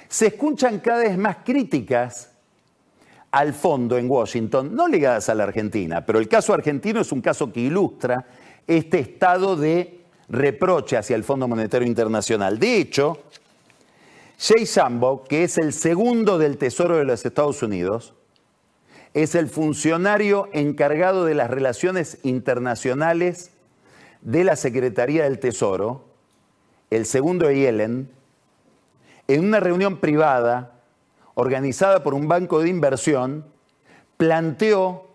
Se 0.06 0.28
escuchan 0.28 0.78
cada 0.78 1.00
vez 1.00 1.18
más 1.18 1.38
críticas 1.44 2.30
al 3.32 3.54
fondo 3.54 3.98
en 3.98 4.08
Washington, 4.08 4.72
no 4.72 4.86
ligadas 4.86 5.28
a 5.30 5.34
la 5.34 5.42
Argentina, 5.42 6.06
pero 6.06 6.20
el 6.20 6.28
caso 6.28 6.54
argentino 6.54 7.00
es 7.00 7.10
un 7.10 7.20
caso 7.20 7.52
que 7.52 7.58
ilustra 7.58 8.24
este 8.68 9.00
estado 9.00 9.56
de 9.56 10.04
reproche 10.28 10.96
hacia 10.96 11.16
el 11.16 11.24
Fondo 11.24 11.48
Monetario 11.48 11.88
Internacional. 11.88 12.56
De 12.60 12.76
hecho, 12.76 13.24
Jay 14.38 14.66
Sambo, 14.66 15.24
que 15.24 15.44
es 15.44 15.56
el 15.56 15.72
segundo 15.72 16.38
del 16.38 16.58
Tesoro 16.58 16.98
de 16.98 17.04
los 17.04 17.24
Estados 17.24 17.62
Unidos, 17.62 18.14
es 19.14 19.34
el 19.34 19.48
funcionario 19.48 20.50
encargado 20.52 21.24
de 21.24 21.34
las 21.34 21.48
relaciones 21.48 22.18
internacionales 22.22 23.50
de 24.20 24.44
la 24.44 24.56
Secretaría 24.56 25.24
del 25.24 25.38
Tesoro, 25.38 26.04
el 26.90 27.06
segundo 27.06 27.46
de 27.46 27.60
Yellen, 27.60 28.10
en 29.26 29.44
una 29.44 29.58
reunión 29.58 29.98
privada 29.98 30.82
organizada 31.34 32.02
por 32.02 32.12
un 32.12 32.28
banco 32.28 32.60
de 32.60 32.68
inversión, 32.68 33.46
planteó 34.18 35.06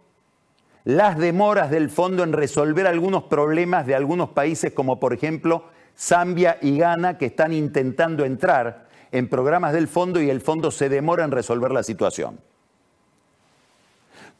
las 0.83 1.19
demoras 1.19 1.69
del 1.69 1.91
fondo 1.91 2.23
en 2.23 2.33
resolver 2.33 2.87
algunos 2.87 3.23
problemas 3.23 3.85
de 3.85 3.93
algunos 3.93 4.29
países 4.29 4.73
como 4.73 4.99
por 4.99 5.13
ejemplo 5.13 5.65
Zambia 5.95 6.57
y 6.59 6.77
Ghana 6.77 7.19
que 7.19 7.27
están 7.27 7.53
intentando 7.53 8.25
entrar 8.25 8.89
en 9.11 9.27
programas 9.27 9.73
del 9.73 9.87
fondo 9.87 10.21
y 10.21 10.29
el 10.29 10.41
fondo 10.41 10.71
se 10.71 10.89
demora 10.89 11.23
en 11.23 11.31
resolver 11.31 11.71
la 11.71 11.83
situación. 11.83 12.39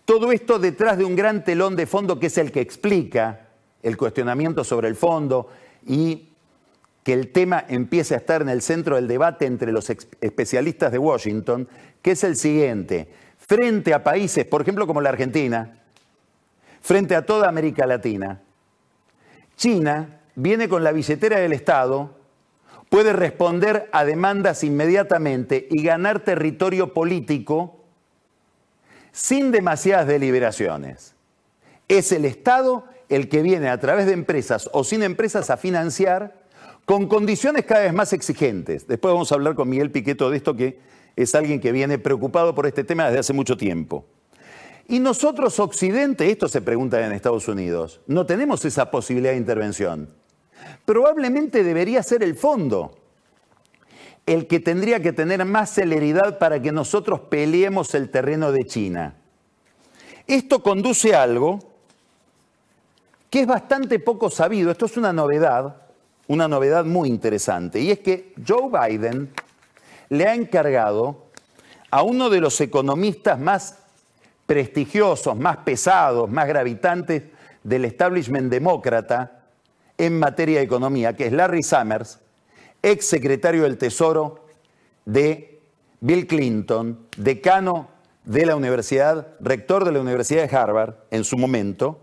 Todo 0.05 0.31
esto 0.31 0.59
detrás 0.59 0.97
de 0.97 1.05
un 1.05 1.15
gran 1.15 1.43
telón 1.43 1.75
de 1.75 1.85
fondo 1.85 2.19
que 2.19 2.27
es 2.27 2.37
el 2.37 2.51
que 2.51 2.61
explica 2.61 3.47
el 3.83 3.97
cuestionamiento 3.97 4.63
sobre 4.63 4.87
el 4.87 4.95
fondo 4.95 5.49
y 5.85 6.29
que 7.03 7.13
el 7.13 7.31
tema 7.31 7.65
empiece 7.67 8.13
a 8.13 8.17
estar 8.17 8.41
en 8.41 8.49
el 8.49 8.61
centro 8.61 8.95
del 8.95 9.07
debate 9.07 9.45
entre 9.45 9.71
los 9.71 9.89
especialistas 9.89 10.91
de 10.91 10.99
Washington, 10.99 11.67
que 12.01 12.11
es 12.11 12.23
el 12.23 12.35
siguiente. 12.35 13.09
Frente 13.39 13.93
a 13.93 14.03
países, 14.03 14.45
por 14.45 14.61
ejemplo, 14.61 14.85
como 14.85 15.01
la 15.01 15.09
Argentina, 15.09 15.79
frente 16.81 17.15
a 17.15 17.25
toda 17.25 17.49
América 17.49 17.87
Latina, 17.87 18.41
China 19.55 20.19
viene 20.35 20.69
con 20.69 20.83
la 20.83 20.91
billetera 20.91 21.39
del 21.39 21.53
Estado, 21.53 22.20
puede 22.91 23.13
responder 23.13 23.87
a 23.93 24.03
demandas 24.03 24.65
inmediatamente 24.65 25.65
y 25.71 25.81
ganar 25.81 26.25
territorio 26.25 26.93
político 26.93 27.85
sin 29.13 29.51
demasiadas 29.51 30.07
deliberaciones. 30.07 31.15
Es 31.87 32.11
el 32.11 32.25
Estado 32.25 32.83
el 33.07 33.29
que 33.29 33.43
viene 33.43 33.69
a 33.69 33.79
través 33.79 34.07
de 34.07 34.11
empresas 34.11 34.69
o 34.73 34.83
sin 34.83 35.03
empresas 35.03 35.49
a 35.49 35.55
financiar 35.55 36.41
con 36.83 37.07
condiciones 37.07 37.63
cada 37.63 37.83
vez 37.83 37.93
más 37.93 38.11
exigentes. 38.11 38.85
Después 38.89 39.13
vamos 39.13 39.31
a 39.31 39.35
hablar 39.35 39.55
con 39.55 39.69
Miguel 39.69 39.89
Piqueto 39.89 40.29
de 40.29 40.35
esto, 40.35 40.57
que 40.57 40.77
es 41.15 41.33
alguien 41.33 41.61
que 41.61 41.71
viene 41.71 41.97
preocupado 41.97 42.53
por 42.53 42.67
este 42.67 42.83
tema 42.83 43.05
desde 43.05 43.19
hace 43.19 43.31
mucho 43.31 43.55
tiempo. 43.55 44.05
Y 44.89 44.99
nosotros, 44.99 45.57
Occidente, 45.61 46.29
esto 46.29 46.49
se 46.49 46.61
pregunta 46.61 47.05
en 47.05 47.13
Estados 47.13 47.47
Unidos, 47.47 48.01
no 48.05 48.25
tenemos 48.25 48.65
esa 48.65 48.91
posibilidad 48.91 49.31
de 49.31 49.37
intervención. 49.37 50.09
Probablemente 50.91 51.63
debería 51.63 52.03
ser 52.03 52.21
el 52.21 52.35
fondo 52.35 52.91
el 54.25 54.45
que 54.45 54.59
tendría 54.59 55.01
que 55.01 55.13
tener 55.13 55.45
más 55.45 55.69
celeridad 55.73 56.37
para 56.37 56.61
que 56.61 56.73
nosotros 56.73 57.21
peleemos 57.29 57.95
el 57.95 58.09
terreno 58.09 58.51
de 58.51 58.65
China. 58.65 59.13
Esto 60.27 60.61
conduce 60.61 61.15
a 61.15 61.23
algo 61.23 61.59
que 63.29 63.39
es 63.39 63.47
bastante 63.47 63.99
poco 63.99 64.29
sabido, 64.29 64.69
esto 64.69 64.85
es 64.85 64.97
una 64.97 65.13
novedad, 65.13 65.77
una 66.27 66.49
novedad 66.49 66.83
muy 66.83 67.07
interesante, 67.07 67.79
y 67.79 67.91
es 67.91 67.99
que 67.99 68.33
Joe 68.45 68.69
Biden 68.69 69.31
le 70.09 70.27
ha 70.27 70.35
encargado 70.35 71.27
a 71.89 72.03
uno 72.03 72.29
de 72.29 72.41
los 72.41 72.59
economistas 72.59 73.39
más 73.39 73.77
prestigiosos, 74.45 75.37
más 75.37 75.55
pesados, 75.55 76.29
más 76.29 76.49
gravitantes 76.49 77.23
del 77.63 77.85
establishment 77.85 78.51
demócrata 78.51 79.37
en 80.01 80.17
materia 80.17 80.57
de 80.57 80.65
economía, 80.65 81.15
que 81.15 81.27
es 81.27 81.31
Larry 81.31 81.61
Summers, 81.61 82.19
ex 82.81 83.05
secretario 83.05 83.63
del 83.63 83.77
Tesoro 83.77 84.45
de 85.05 85.61
Bill 85.99 86.25
Clinton, 86.25 87.05
decano 87.15 87.87
de 88.25 88.47
la 88.47 88.55
universidad, 88.55 89.27
rector 89.39 89.85
de 89.85 89.91
la 89.91 90.01
Universidad 90.01 90.49
de 90.49 90.57
Harvard 90.57 90.95
en 91.11 91.23
su 91.23 91.37
momento, 91.37 91.99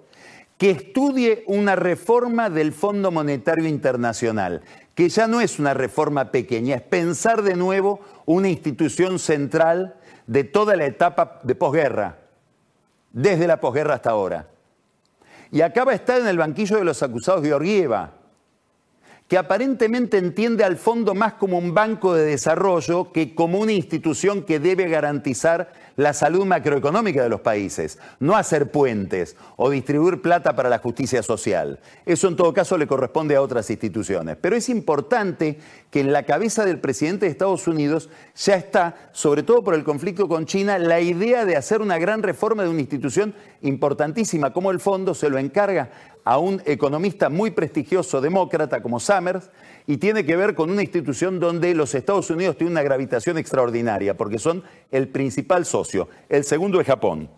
que 0.59 0.71
estudie 0.71 1.43
una 1.49 1.75
reforma 1.75 2.51
del 2.51 2.73
Fondo 2.73 3.11
Monetario 3.11 3.67
Internacional, 3.67 4.63
que 4.95 5.09
ya 5.09 5.27
no 5.27 5.41
es 5.41 5.59
una 5.59 5.75
reforma 5.75 6.31
pequeña, 6.31 6.77
es 6.77 6.83
pensar 6.83 7.43
de 7.43 7.57
nuevo 7.57 7.99
una 8.27 8.49
institución 8.49 9.19
central 9.19 9.97
de 10.29 10.45
toda 10.45 10.77
la 10.77 10.87
etapa 10.87 11.41
de 11.43 11.57
posguerra, 11.57 12.19
desde 13.13 13.49
la 13.49 13.59
posguerra 13.59 13.95
hasta 13.95 14.11
ahora. 14.11 14.47
Y 15.51 15.61
acaba 15.63 15.93
de 15.93 15.97
estar 15.97 16.21
en 16.21 16.27
el 16.27 16.39
banquillo 16.39 16.77
de 16.77 16.85
los 16.85 17.03
acusados 17.03 17.45
Georgieva, 17.45 18.13
que 19.29 19.39
aparentemente 19.39 20.19
entiende 20.19 20.65
al 20.65 20.77
fondo 20.77 21.15
más 21.15 21.35
como 21.35 21.59
un 21.59 21.75
banco 21.75 22.15
de 22.15 22.25
desarrollo 22.25 23.13
que 23.13 23.35
como 23.35 23.59
una 23.59 23.73
institución 23.73 24.43
que 24.43 24.59
debe 24.59 24.89
garantizar 24.89 25.73
la 25.99 26.13
salud 26.13 26.47
macroeconómica 26.47 27.25
de 27.25 27.29
los 27.29 27.41
países, 27.41 27.99
no 28.21 28.37
hacer 28.37 28.71
puentes 28.71 29.37
o 29.57 29.69
distribuir 29.69 30.23
plata 30.23 30.55
para 30.55 30.69
la 30.69 30.79
justicia 30.79 31.25
social. 31.25 31.81
Eso 32.07 32.29
en 32.29 32.37
todo 32.37 32.55
caso 32.55 32.79
le 32.79 32.87
corresponde 32.87 33.35
a 33.35 33.43
otras 33.43 33.69
instituciones. 33.69 34.37
Pero 34.41 34.55
es 34.55 34.69
importante 34.69 35.59
que 35.91 35.99
en 35.99 36.13
la 36.13 36.23
cabeza 36.23 36.65
del 36.65 36.79
presidente 36.79 37.27
de 37.27 37.33
Estados 37.33 37.67
Unidos 37.67 38.11
ya 38.37 38.55
está, 38.55 39.11
sobre 39.11 39.43
todo 39.43 39.65
por 39.65 39.75
el 39.75 39.83
conflicto 39.83 40.29
con 40.29 40.47
China, 40.47 40.79
la 40.79 41.01
idea 41.01 41.45
de 41.45 41.57
hacer 41.57 41.81
una 41.81 41.99
gran 41.99 42.23
reforma 42.23 42.63
de 42.63 42.69
una 42.69 42.81
institución 42.81 43.35
importantísima 43.63 44.53
como 44.53 44.71
el 44.71 44.79
fondo 44.79 45.15
se 45.15 45.29
lo 45.29 45.37
encarga 45.39 45.91
a 46.23 46.39
un 46.39 46.63
economista 46.65 47.29
muy 47.29 47.51
prestigioso 47.51 48.21
demócrata 48.21 48.83
como 48.83 49.01
Summers 49.01 49.51
y 49.89 49.97
tiene 49.97 50.27
que 50.27 50.37
ver 50.37 50.55
con 50.55 50.71
una 50.71 50.83
institución 50.83 51.41
donde 51.41 51.75
los 51.75 51.95
Estados 51.95 52.29
Unidos 52.29 52.59
tienen 52.59 52.73
una 52.73 52.83
gravitación 52.83 53.39
extraordinaria 53.39 54.15
porque 54.15 54.39
son 54.39 54.63
el 54.91 55.09
principal 55.09 55.65
socio. 55.65 56.11
El 56.29 56.45
segundo 56.45 56.79
es 56.79 56.87
Japón. 56.87 57.31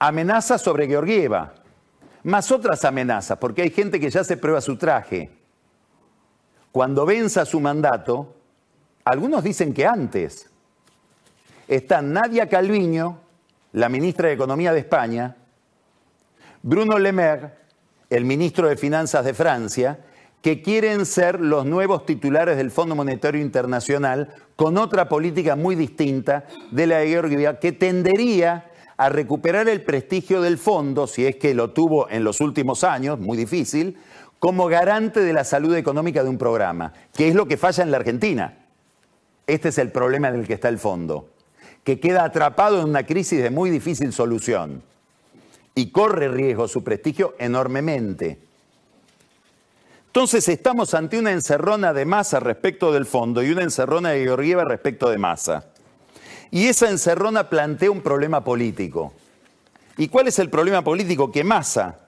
Amenaza 0.00 0.58
sobre 0.58 0.88
Georgieva, 0.88 1.54
más 2.24 2.50
otras 2.50 2.84
amenazas, 2.84 3.38
porque 3.38 3.62
hay 3.62 3.70
gente 3.70 4.00
que 4.00 4.10
ya 4.10 4.24
se 4.24 4.36
prueba 4.36 4.60
su 4.60 4.76
traje. 4.76 5.30
Cuando 6.72 7.06
venza 7.06 7.44
su 7.44 7.60
mandato, 7.60 8.34
algunos 9.04 9.44
dicen 9.44 9.72
que 9.72 9.86
antes, 9.86 10.50
está 11.68 12.02
Nadia 12.02 12.48
Calviño, 12.48 13.20
la 13.74 13.88
ministra 13.88 14.26
de 14.26 14.34
Economía 14.34 14.72
de 14.72 14.80
España, 14.80 15.36
Bruno 16.64 16.98
Le 16.98 17.12
Maire, 17.12 17.61
el 18.12 18.26
ministro 18.26 18.68
de 18.68 18.76
Finanzas 18.76 19.24
de 19.24 19.32
Francia, 19.32 19.98
que 20.42 20.60
quieren 20.60 21.06
ser 21.06 21.40
los 21.40 21.64
nuevos 21.64 22.04
titulares 22.04 22.58
del 22.58 22.70
Fondo 22.70 22.94
Monetario 22.94 23.40
Internacional 23.40 24.28
con 24.54 24.76
otra 24.76 25.08
política 25.08 25.56
muy 25.56 25.76
distinta 25.76 26.44
de 26.70 26.86
la 26.86 26.98
de 26.98 27.08
Georgia, 27.08 27.58
que 27.58 27.72
tendería 27.72 28.70
a 28.98 29.08
recuperar 29.08 29.68
el 29.68 29.82
prestigio 29.82 30.42
del 30.42 30.58
fondo, 30.58 31.06
si 31.06 31.24
es 31.24 31.36
que 31.36 31.54
lo 31.54 31.70
tuvo 31.70 32.10
en 32.10 32.22
los 32.22 32.42
últimos 32.42 32.84
años, 32.84 33.18
muy 33.18 33.38
difícil, 33.38 33.96
como 34.38 34.66
garante 34.66 35.20
de 35.20 35.32
la 35.32 35.44
salud 35.44 35.74
económica 35.74 36.22
de 36.22 36.28
un 36.28 36.36
programa, 36.36 36.92
que 37.14 37.28
es 37.28 37.34
lo 37.34 37.46
que 37.46 37.56
falla 37.56 37.82
en 37.82 37.92
la 37.92 37.96
Argentina. 37.96 38.58
Este 39.46 39.70
es 39.70 39.78
el 39.78 39.90
problema 39.90 40.28
en 40.28 40.34
el 40.34 40.46
que 40.46 40.54
está 40.54 40.68
el 40.68 40.78
fondo, 40.78 41.30
que 41.82 41.98
queda 41.98 42.24
atrapado 42.24 42.80
en 42.80 42.90
una 42.90 43.06
crisis 43.06 43.42
de 43.42 43.50
muy 43.50 43.70
difícil 43.70 44.12
solución 44.12 44.82
y 45.74 45.90
corre 45.90 46.28
riesgo 46.28 46.68
su 46.68 46.84
prestigio 46.84 47.34
enormemente. 47.38 48.38
Entonces 50.06 50.46
estamos 50.48 50.92
ante 50.92 51.18
una 51.18 51.32
encerrona 51.32 51.94
de 51.94 52.04
masa 52.04 52.38
respecto 52.38 52.92
del 52.92 53.06
fondo 53.06 53.42
y 53.42 53.50
una 53.50 53.62
encerrona 53.62 54.10
de 54.10 54.24
Georgieva 54.24 54.64
respecto 54.64 55.08
de 55.08 55.16
masa. 55.16 55.64
Y 56.50 56.66
esa 56.66 56.90
encerrona 56.90 57.48
plantea 57.48 57.90
un 57.90 58.02
problema 58.02 58.44
político. 58.44 59.14
¿Y 59.96 60.08
cuál 60.08 60.28
es 60.28 60.38
el 60.38 60.50
problema 60.50 60.82
político? 60.84 61.32
Que 61.32 61.44
Massa, 61.44 61.98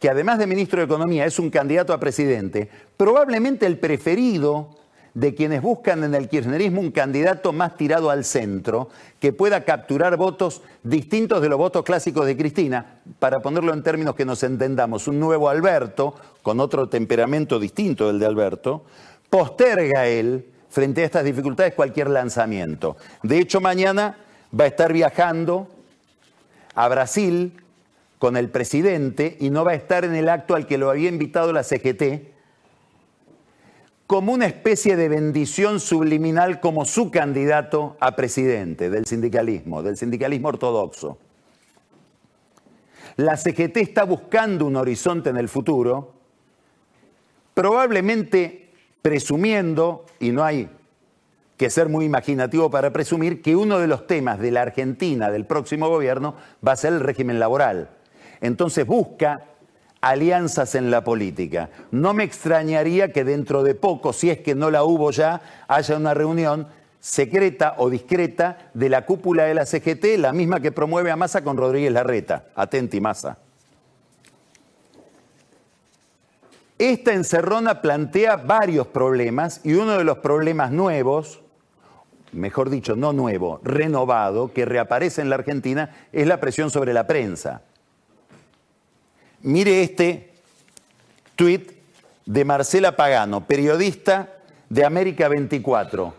que 0.00 0.10
además 0.10 0.38
de 0.38 0.48
ministro 0.48 0.80
de 0.80 0.86
Economía 0.86 1.26
es 1.26 1.38
un 1.38 1.50
candidato 1.50 1.92
a 1.92 2.00
presidente, 2.00 2.68
probablemente 2.96 3.66
el 3.66 3.78
preferido 3.78 4.70
de 5.14 5.34
quienes 5.34 5.62
buscan 5.62 6.02
en 6.02 6.14
el 6.14 6.28
kirchnerismo 6.28 6.80
un 6.80 6.90
candidato 6.90 7.52
más 7.52 7.76
tirado 7.76 8.10
al 8.10 8.24
centro, 8.24 8.88
que 9.20 9.32
pueda 9.32 9.64
capturar 9.64 10.16
votos 10.16 10.62
distintos 10.82 11.40
de 11.40 11.48
los 11.48 11.56
votos 11.56 11.84
clásicos 11.84 12.26
de 12.26 12.36
Cristina, 12.36 13.00
para 13.20 13.40
ponerlo 13.40 13.72
en 13.72 13.84
términos 13.84 14.16
que 14.16 14.24
nos 14.24 14.42
entendamos, 14.42 15.06
un 15.06 15.20
nuevo 15.20 15.48
Alberto, 15.48 16.14
con 16.42 16.58
otro 16.58 16.88
temperamento 16.88 17.60
distinto 17.60 18.08
del 18.08 18.18
de 18.18 18.26
Alberto, 18.26 18.84
posterga 19.30 20.06
él, 20.06 20.50
frente 20.68 21.02
a 21.02 21.04
estas 21.04 21.24
dificultades, 21.24 21.74
cualquier 21.74 22.10
lanzamiento. 22.10 22.96
De 23.22 23.38
hecho, 23.38 23.60
mañana 23.60 24.18
va 24.58 24.64
a 24.64 24.68
estar 24.68 24.92
viajando 24.92 25.68
a 26.74 26.88
Brasil 26.88 27.52
con 28.18 28.36
el 28.36 28.48
presidente 28.48 29.36
y 29.38 29.50
no 29.50 29.64
va 29.64 29.72
a 29.72 29.74
estar 29.74 30.04
en 30.04 30.16
el 30.16 30.28
acto 30.28 30.56
al 30.56 30.66
que 30.66 30.78
lo 30.78 30.90
había 30.90 31.08
invitado 31.08 31.52
la 31.52 31.62
CGT, 31.62 32.33
como 34.06 34.32
una 34.32 34.46
especie 34.46 34.96
de 34.96 35.08
bendición 35.08 35.80
subliminal 35.80 36.60
como 36.60 36.84
su 36.84 37.10
candidato 37.10 37.96
a 38.00 38.14
presidente 38.16 38.90
del 38.90 39.06
sindicalismo, 39.06 39.82
del 39.82 39.96
sindicalismo 39.96 40.48
ortodoxo. 40.48 41.18
La 43.16 43.36
CGT 43.36 43.76
está 43.78 44.04
buscando 44.04 44.66
un 44.66 44.76
horizonte 44.76 45.30
en 45.30 45.36
el 45.36 45.48
futuro, 45.48 46.12
probablemente 47.54 48.72
presumiendo, 49.00 50.04
y 50.18 50.32
no 50.32 50.44
hay 50.44 50.68
que 51.56 51.70
ser 51.70 51.88
muy 51.88 52.04
imaginativo 52.04 52.70
para 52.70 52.92
presumir, 52.92 53.40
que 53.40 53.54
uno 53.54 53.78
de 53.78 53.86
los 53.86 54.06
temas 54.06 54.40
de 54.40 54.50
la 54.50 54.62
Argentina 54.62 55.30
del 55.30 55.46
próximo 55.46 55.88
gobierno 55.88 56.34
va 56.66 56.72
a 56.72 56.76
ser 56.76 56.92
el 56.92 57.00
régimen 57.00 57.38
laboral. 57.38 57.90
Entonces 58.40 58.84
busca 58.86 59.44
alianzas 60.04 60.74
en 60.74 60.90
la 60.90 61.02
política. 61.02 61.70
No 61.90 62.12
me 62.12 62.24
extrañaría 62.24 63.10
que 63.12 63.24
dentro 63.24 63.62
de 63.62 63.74
poco, 63.74 64.12
si 64.12 64.28
es 64.28 64.38
que 64.38 64.54
no 64.54 64.70
la 64.70 64.84
hubo 64.84 65.10
ya, 65.10 65.40
haya 65.66 65.96
una 65.96 66.12
reunión 66.12 66.66
secreta 67.00 67.74
o 67.78 67.88
discreta 67.88 68.70
de 68.74 68.90
la 68.90 69.06
cúpula 69.06 69.44
de 69.44 69.54
la 69.54 69.64
CGT, 69.64 70.18
la 70.18 70.32
misma 70.32 70.60
que 70.60 70.72
promueve 70.72 71.10
a 71.10 71.16
Massa 71.16 71.42
con 71.42 71.56
Rodríguez 71.56 71.90
Larreta. 71.90 72.46
Atenti, 72.54 73.00
Massa. 73.00 73.38
Esta 76.78 77.14
encerrona 77.14 77.80
plantea 77.80 78.36
varios 78.36 78.86
problemas 78.88 79.62
y 79.64 79.72
uno 79.72 79.96
de 79.96 80.04
los 80.04 80.18
problemas 80.18 80.70
nuevos, 80.70 81.40
mejor 82.32 82.68
dicho, 82.68 82.94
no 82.94 83.14
nuevo, 83.14 83.60
renovado, 83.62 84.52
que 84.52 84.66
reaparece 84.66 85.22
en 85.22 85.30
la 85.30 85.36
Argentina, 85.36 85.94
es 86.12 86.26
la 86.26 86.40
presión 86.40 86.70
sobre 86.70 86.92
la 86.92 87.06
prensa. 87.06 87.62
Mire 89.44 89.82
este 89.82 90.30
tuit 91.36 91.70
de 92.24 92.46
Marcela 92.46 92.96
Pagano, 92.96 93.46
periodista 93.46 94.38
de 94.70 94.86
América 94.86 95.28
24, 95.28 96.14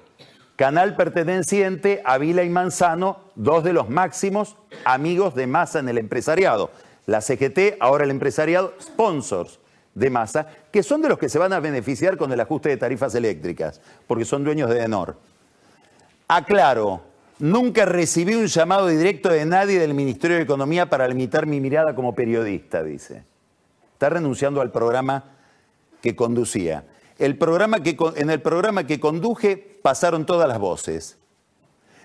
canal 0.55 0.95
perteneciente 0.95 2.03
a 2.05 2.19
Vila 2.19 2.43
y 2.43 2.49
Manzano, 2.49 3.17
dos 3.33 3.63
de 3.63 3.73
los 3.73 3.89
máximos 3.89 4.57
amigos 4.83 5.33
de 5.33 5.47
Massa 5.47 5.79
en 5.79 5.89
el 5.89 5.97
empresariado. 5.97 6.69
La 7.07 7.19
CGT, 7.19 7.77
ahora 7.79 8.03
el 8.03 8.11
empresariado, 8.11 8.75
sponsors 8.79 9.59
de 9.95 10.11
Massa, 10.11 10.45
que 10.71 10.83
son 10.83 11.01
de 11.01 11.09
los 11.09 11.17
que 11.17 11.27
se 11.27 11.39
van 11.39 11.51
a 11.51 11.59
beneficiar 11.59 12.17
con 12.17 12.31
el 12.31 12.39
ajuste 12.39 12.69
de 12.69 12.77
tarifas 12.77 13.15
eléctricas, 13.15 13.81
porque 14.05 14.25
son 14.25 14.43
dueños 14.43 14.69
de 14.69 14.83
Enor. 14.83 15.17
Aclaro, 16.27 17.01
nunca 17.39 17.85
recibí 17.85 18.35
un 18.35 18.47
llamado 18.47 18.87
directo 18.87 19.29
de 19.29 19.45
nadie 19.45 19.79
del 19.79 19.93
Ministerio 19.93 20.37
de 20.37 20.43
Economía 20.43 20.89
para 20.89 21.07
limitar 21.07 21.45
mi 21.45 21.59
mirada 21.59 21.95
como 21.95 22.15
periodista, 22.15 22.83
dice. 22.83 23.23
Está 23.93 24.09
renunciando 24.09 24.61
al 24.61 24.71
programa 24.71 25.35
que 26.01 26.15
conducía. 26.15 26.85
El 27.17 27.37
programa 27.37 27.81
que, 27.81 27.97
en 28.15 28.29
el 28.29 28.41
programa 28.41 28.85
que 28.85 28.99
conduje 28.99 29.57
pasaron 29.57 30.25
todas 30.25 30.47
las 30.47 30.59
voces. 30.59 31.17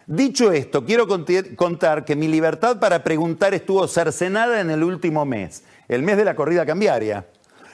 Dicho 0.07 0.53
esto, 0.53 0.85
quiero 0.85 1.07
contar 1.09 2.05
que 2.05 2.17
mi 2.17 2.29
libertad 2.29 2.81
para 2.81 3.05
preguntar 3.05 3.55
estuvo 3.55 3.87
cercenada 3.87 4.61
en 4.61 4.71
el 4.71 4.83
último 4.83 5.25
mes, 5.25 5.65
el 5.89 6.03
mes 6.03 6.17
de 6.17 6.25
la 6.25 6.35
corrida 6.35 6.67
cambiaria 6.67 7.27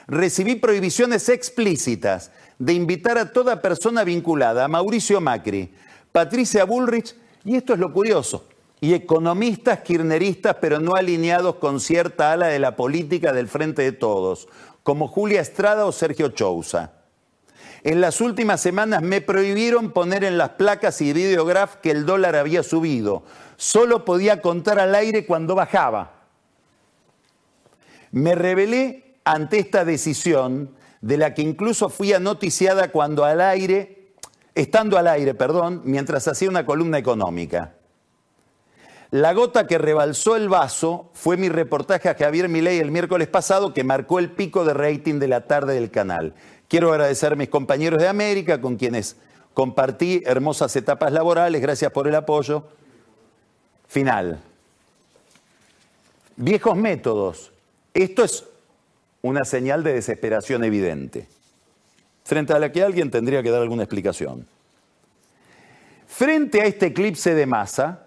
recibí 0.07 0.55
prohibiciones 0.55 1.29
explícitas 1.29 2.31
de 2.57 2.73
invitar 2.73 3.17
a 3.17 3.31
toda 3.31 3.61
persona 3.61 4.03
vinculada 4.03 4.65
a 4.65 4.67
Mauricio 4.67 5.21
Macri, 5.21 5.71
Patricia 6.11 6.63
Bullrich, 6.63 7.15
y 7.45 7.55
esto 7.55 7.73
es 7.73 7.79
lo 7.79 7.93
curioso, 7.93 8.45
y 8.79 8.93
economistas 8.93 9.79
kirneristas 9.79 10.57
pero 10.61 10.79
no 10.79 10.95
alineados 10.95 11.55
con 11.55 11.79
cierta 11.79 12.31
ala 12.31 12.47
de 12.47 12.59
la 12.59 12.75
política 12.75 13.33
del 13.33 13.47
Frente 13.47 13.81
de 13.81 13.91
Todos, 13.91 14.47
como 14.83 15.07
Julia 15.07 15.41
Estrada 15.41 15.85
o 15.85 15.91
Sergio 15.91 16.29
Chousa. 16.29 16.93
En 17.83 18.01
las 18.01 18.21
últimas 18.21 18.61
semanas 18.61 19.01
me 19.01 19.21
prohibieron 19.21 19.91
poner 19.91 20.23
en 20.23 20.37
las 20.37 20.49
placas 20.51 21.01
y 21.01 21.13
videograf 21.13 21.75
que 21.77 21.91
el 21.91 22.05
dólar 22.05 22.35
había 22.35 22.63
subido. 22.63 23.23
Solo 23.55 24.03
podía 24.03 24.41
contar 24.41 24.79
al 24.79 24.93
aire 24.95 25.25
cuando 25.25 25.55
bajaba. 25.55 26.13
Me 28.11 28.35
revelé 28.35 29.15
ante 29.23 29.59
esta 29.59 29.85
decisión, 29.85 30.71
de 31.01 31.17
la 31.17 31.33
que 31.33 31.41
incluso 31.41 31.89
fui 31.89 32.13
anoticiada 32.13 32.91
cuando 32.91 33.23
al 33.23 33.41
aire, 33.41 33.96
estando 34.61 34.97
al 34.97 35.07
aire, 35.07 35.35
perdón, 35.35 35.81
mientras 35.85 36.27
hacía 36.27 36.49
una 36.49 36.65
columna 36.65 36.97
económica. 36.97 37.75
La 39.11 39.33
gota 39.33 39.67
que 39.67 39.77
rebalsó 39.77 40.35
el 40.35 40.49
vaso 40.49 41.11
fue 41.13 41.37
mi 41.37 41.47
reportaje 41.47 42.09
a 42.09 42.15
Javier 42.15 42.49
Milei 42.49 42.79
el 42.79 42.91
miércoles 42.91 43.27
pasado 43.27 43.73
que 43.73 43.83
marcó 43.83 44.19
el 44.19 44.31
pico 44.31 44.65
de 44.65 44.73
rating 44.73 45.19
de 45.19 45.27
la 45.27 45.41
tarde 45.41 45.75
del 45.75 45.91
canal. 45.91 46.33
Quiero 46.67 46.91
agradecer 46.91 47.33
a 47.33 47.35
mis 47.35 47.49
compañeros 47.49 48.01
de 48.01 48.07
América 48.07 48.59
con 48.59 48.75
quienes 48.75 49.15
compartí 49.53 50.23
hermosas 50.25 50.75
etapas 50.75 51.13
laborales. 51.13 51.61
Gracias 51.61 51.91
por 51.91 52.07
el 52.07 52.15
apoyo. 52.15 52.63
Final. 53.87 54.41
Viejos 56.35 56.75
métodos. 56.75 57.51
Esto 57.93 58.23
es 58.23 58.43
una 59.21 59.45
señal 59.45 59.83
de 59.83 59.93
desesperación 59.93 60.63
evidente, 60.63 61.27
frente 62.27 62.51
a 62.51 62.59
la 62.59 62.73
que 62.73 62.83
alguien 62.83 63.09
tendría 63.09 63.41
que 63.41 63.49
dar 63.49 63.61
alguna 63.61 63.83
explicación. 63.83 64.45
Frente 66.07 66.59
a 66.59 66.65
este 66.65 66.87
eclipse 66.87 67.33
de 67.33 67.45
masa, 67.45 68.05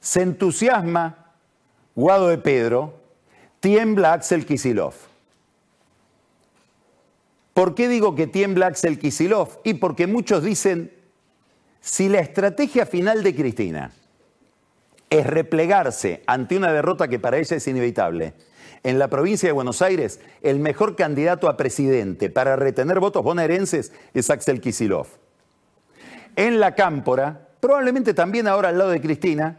se 0.00 0.20
entusiasma 0.20 1.32
Guado 1.94 2.28
de 2.28 2.36
Pedro, 2.36 3.00
tiembla 3.58 4.12
Axel 4.12 4.44
Kisilov. 4.44 4.92
¿Por 7.54 7.74
qué 7.74 7.88
digo 7.88 8.14
que 8.14 8.26
tiembla 8.26 8.66
Axel 8.66 8.98
Kisilov? 8.98 9.60
Y 9.64 9.74
porque 9.74 10.06
muchos 10.06 10.44
dicen, 10.44 10.92
si 11.80 12.10
la 12.10 12.18
estrategia 12.18 12.84
final 12.84 13.22
de 13.22 13.34
Cristina 13.34 13.92
es 15.08 15.26
replegarse 15.26 16.22
ante 16.26 16.58
una 16.58 16.70
derrota 16.70 17.08
que 17.08 17.18
para 17.18 17.38
ella 17.38 17.56
es 17.56 17.66
inevitable, 17.66 18.34
en 18.86 19.00
la 19.00 19.08
provincia 19.08 19.48
de 19.48 19.52
Buenos 19.52 19.82
Aires, 19.82 20.20
el 20.42 20.60
mejor 20.60 20.94
candidato 20.94 21.48
a 21.48 21.56
presidente 21.56 22.30
para 22.30 22.54
retener 22.54 23.00
votos 23.00 23.24
bonaerenses 23.24 23.92
es 24.14 24.30
Axel 24.30 24.60
Kisilov. 24.60 25.08
En 26.36 26.60
la 26.60 26.76
Cámpora, 26.76 27.48
probablemente 27.58 28.14
también 28.14 28.46
ahora 28.46 28.68
al 28.68 28.78
lado 28.78 28.90
de 28.90 29.00
Cristina, 29.00 29.58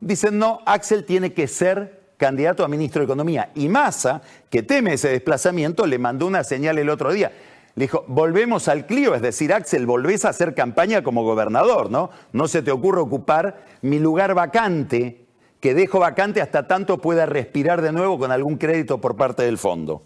dicen 0.00 0.38
no, 0.38 0.62
Axel 0.64 1.04
tiene 1.04 1.34
que 1.34 1.46
ser 1.46 2.14
candidato 2.16 2.64
a 2.64 2.68
ministro 2.68 3.00
de 3.00 3.04
Economía. 3.04 3.50
Y 3.54 3.68
Massa, 3.68 4.22
que 4.48 4.62
teme 4.62 4.94
ese 4.94 5.10
desplazamiento, 5.10 5.86
le 5.86 5.98
mandó 5.98 6.26
una 6.26 6.42
señal 6.42 6.78
el 6.78 6.88
otro 6.88 7.12
día. 7.12 7.32
Le 7.74 7.84
dijo, 7.84 8.06
volvemos 8.08 8.68
al 8.68 8.86
Clio, 8.86 9.14
es 9.14 9.20
decir, 9.20 9.52
Axel, 9.52 9.84
volvés 9.84 10.24
a 10.24 10.30
hacer 10.30 10.54
campaña 10.54 11.04
como 11.04 11.22
gobernador, 11.22 11.90
¿no? 11.90 12.08
No 12.32 12.48
se 12.48 12.62
te 12.62 12.70
ocurre 12.70 13.02
ocupar 13.02 13.66
mi 13.82 13.98
lugar 13.98 14.32
vacante 14.32 15.23
que 15.64 15.72
dejo 15.72 15.98
vacante 15.98 16.42
hasta 16.42 16.68
tanto 16.68 16.98
pueda 16.98 17.24
respirar 17.24 17.80
de 17.80 17.90
nuevo 17.90 18.18
con 18.18 18.30
algún 18.30 18.58
crédito 18.58 19.00
por 19.00 19.16
parte 19.16 19.44
del 19.44 19.56
fondo. 19.56 20.02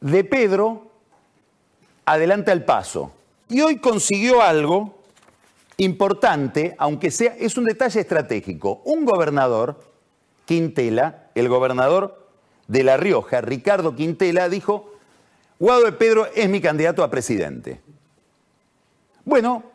De 0.00 0.24
Pedro 0.24 0.90
adelanta 2.06 2.50
el 2.50 2.64
paso 2.64 3.12
y 3.50 3.60
hoy 3.60 3.76
consiguió 3.76 4.40
algo 4.40 4.98
importante, 5.76 6.74
aunque 6.78 7.10
sea, 7.10 7.36
es 7.38 7.58
un 7.58 7.64
detalle 7.64 8.00
estratégico. 8.00 8.80
Un 8.86 9.04
gobernador, 9.04 9.78
Quintela, 10.46 11.26
el 11.34 11.50
gobernador 11.50 12.26
de 12.68 12.84
La 12.84 12.96
Rioja, 12.96 13.42
Ricardo 13.42 13.94
Quintela, 13.94 14.48
dijo, 14.48 14.94
Guado 15.58 15.84
de 15.84 15.92
Pedro 15.92 16.26
es 16.34 16.48
mi 16.48 16.62
candidato 16.62 17.04
a 17.04 17.10
presidente. 17.10 17.82
Bueno, 19.26 19.71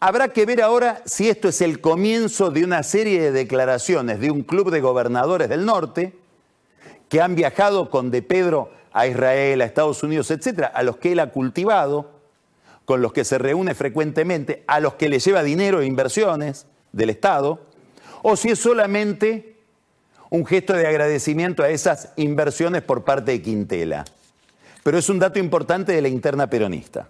Habrá 0.00 0.28
que 0.28 0.46
ver 0.46 0.62
ahora 0.62 1.02
si 1.06 1.28
esto 1.28 1.48
es 1.48 1.60
el 1.60 1.80
comienzo 1.80 2.50
de 2.50 2.62
una 2.62 2.84
serie 2.84 3.20
de 3.20 3.32
declaraciones 3.32 4.20
de 4.20 4.30
un 4.30 4.42
club 4.42 4.70
de 4.70 4.80
gobernadores 4.80 5.48
del 5.48 5.64
norte 5.64 6.14
que 7.08 7.20
han 7.20 7.34
viajado 7.34 7.90
con 7.90 8.12
De 8.12 8.22
Pedro 8.22 8.70
a 8.92 9.08
Israel, 9.08 9.60
a 9.60 9.64
Estados 9.64 10.04
Unidos, 10.04 10.30
etcétera, 10.30 10.68
a 10.68 10.84
los 10.84 10.98
que 10.98 11.12
él 11.12 11.18
ha 11.18 11.30
cultivado, 11.30 12.12
con 12.84 13.02
los 13.02 13.12
que 13.12 13.24
se 13.24 13.38
reúne 13.38 13.74
frecuentemente, 13.74 14.62
a 14.68 14.78
los 14.78 14.94
que 14.94 15.08
le 15.08 15.18
lleva 15.18 15.42
dinero 15.42 15.80
e 15.80 15.86
inversiones 15.86 16.66
del 16.92 17.10
Estado, 17.10 17.60
o 18.22 18.36
si 18.36 18.50
es 18.50 18.58
solamente 18.60 19.56
un 20.30 20.46
gesto 20.46 20.74
de 20.74 20.86
agradecimiento 20.86 21.64
a 21.64 21.70
esas 21.70 22.12
inversiones 22.14 22.82
por 22.82 23.02
parte 23.02 23.32
de 23.32 23.42
Quintela. 23.42 24.04
Pero 24.84 24.96
es 24.96 25.08
un 25.08 25.18
dato 25.18 25.40
importante 25.40 25.92
de 25.92 26.02
la 26.02 26.08
interna 26.08 26.48
peronista 26.48 27.08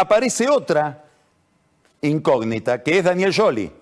aparece 0.00 0.48
otra 0.48 1.04
incógnita, 2.02 2.82
que 2.82 2.98
es 2.98 3.04
Daniel 3.04 3.34
Jolie, 3.34 3.72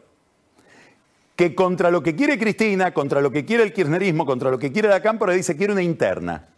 que 1.35 1.55
contra 1.55 1.91
lo 1.91 2.03
que 2.03 2.17
quiere 2.17 2.39
Cristina, 2.39 2.95
contra 2.95 3.21
lo 3.21 3.31
que 3.31 3.45
quiere 3.45 3.63
el 3.63 3.75
kirchnerismo, 3.75 4.25
contra 4.25 4.51
lo 4.51 4.59
que 4.59 4.73
quiere 4.73 4.89
la 4.89 5.03
Cámpora, 5.03 5.35
dice 5.35 5.57
quiere 5.57 5.75
una 5.75 5.83
interna. 5.83 6.49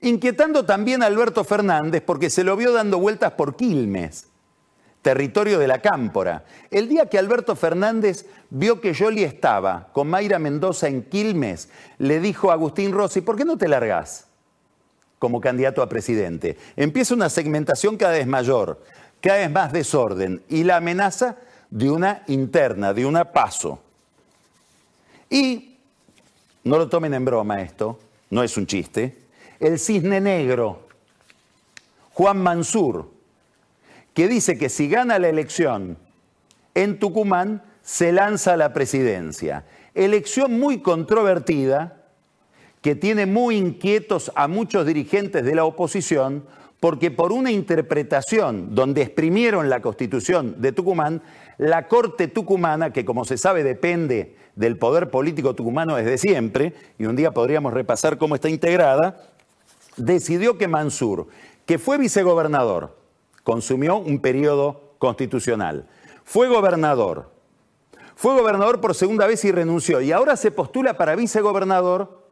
Inquietando 0.00 0.64
también 0.64 1.02
a 1.02 1.06
Alberto 1.06 1.42
Fernández 1.42 2.02
porque 2.06 2.30
se 2.30 2.44
lo 2.44 2.56
vio 2.56 2.72
dando 2.72 2.98
vueltas 2.98 3.32
por 3.32 3.56
Quilmes, 3.56 4.28
territorio 5.02 5.58
de 5.58 5.66
la 5.66 5.80
Cámpora. 5.80 6.44
El 6.70 6.88
día 6.88 7.06
que 7.06 7.18
Alberto 7.18 7.56
Fernández 7.56 8.26
vio 8.50 8.80
que 8.80 8.94
Jolie 8.94 9.24
estaba 9.24 9.88
con 9.92 10.08
Mayra 10.08 10.38
Mendoza 10.38 10.86
en 10.86 11.02
Quilmes, 11.02 11.68
le 11.98 12.20
dijo 12.20 12.50
a 12.50 12.54
Agustín 12.54 12.92
Rossi, 12.92 13.22
¿por 13.22 13.36
qué 13.36 13.44
no 13.44 13.58
te 13.58 13.66
largás? 13.66 14.28
Como 15.18 15.40
candidato 15.40 15.82
a 15.82 15.88
presidente. 15.88 16.56
Empieza 16.76 17.14
una 17.14 17.28
segmentación 17.28 17.96
cada 17.96 18.12
vez 18.12 18.26
mayor, 18.26 18.82
cada 19.20 19.38
vez 19.38 19.50
más 19.50 19.72
desorden 19.72 20.42
y 20.48 20.64
la 20.64 20.76
amenaza 20.76 21.36
de 21.70 21.90
una 21.90 22.22
interna, 22.28 22.92
de 22.92 23.06
una 23.06 23.32
paso. 23.32 23.80
Y, 25.30 25.78
no 26.64 26.78
lo 26.78 26.88
tomen 26.88 27.14
en 27.14 27.24
broma 27.24 27.60
esto, 27.62 27.98
no 28.30 28.42
es 28.42 28.56
un 28.56 28.66
chiste, 28.66 29.18
el 29.60 29.78
cisne 29.78 30.20
negro, 30.20 30.86
Juan 32.12 32.38
Mansur, 32.38 33.10
que 34.12 34.28
dice 34.28 34.56
que 34.56 34.68
si 34.68 34.88
gana 34.88 35.18
la 35.18 35.28
elección 35.28 35.98
en 36.74 36.98
Tucumán, 36.98 37.62
se 37.82 38.12
lanza 38.12 38.54
a 38.54 38.56
la 38.56 38.72
presidencia. 38.72 39.64
Elección 39.94 40.58
muy 40.58 40.80
controvertida, 40.80 42.03
que 42.84 42.94
tiene 42.94 43.24
muy 43.24 43.56
inquietos 43.56 44.30
a 44.34 44.46
muchos 44.46 44.84
dirigentes 44.84 45.42
de 45.42 45.54
la 45.54 45.64
oposición 45.64 46.44
porque 46.80 47.10
por 47.10 47.32
una 47.32 47.50
interpretación 47.50 48.74
donde 48.74 49.00
exprimieron 49.00 49.70
la 49.70 49.80
constitución 49.80 50.56
de 50.60 50.70
Tucumán, 50.70 51.22
la 51.56 51.88
Corte 51.88 52.28
tucumana, 52.28 52.92
que 52.92 53.06
como 53.06 53.24
se 53.24 53.38
sabe 53.38 53.64
depende 53.64 54.36
del 54.54 54.76
poder 54.76 55.08
político 55.08 55.54
tucumano 55.54 55.96
desde 55.96 56.18
siempre, 56.18 56.74
y 56.98 57.06
un 57.06 57.16
día 57.16 57.30
podríamos 57.30 57.72
repasar 57.72 58.18
cómo 58.18 58.34
está 58.34 58.50
integrada, 58.50 59.30
decidió 59.96 60.58
que 60.58 60.68
Mansur, 60.68 61.28
que 61.64 61.78
fue 61.78 61.96
vicegobernador, 61.96 62.98
consumió 63.44 63.96
un 63.96 64.18
periodo 64.18 64.92
constitucional, 64.98 65.88
fue 66.22 66.48
gobernador, 66.48 67.30
fue 68.14 68.34
gobernador 68.34 68.82
por 68.82 68.94
segunda 68.94 69.26
vez 69.26 69.42
y 69.46 69.52
renunció, 69.52 70.02
y 70.02 70.12
ahora 70.12 70.36
se 70.36 70.50
postula 70.50 70.98
para 70.98 71.16
vicegobernador, 71.16 72.23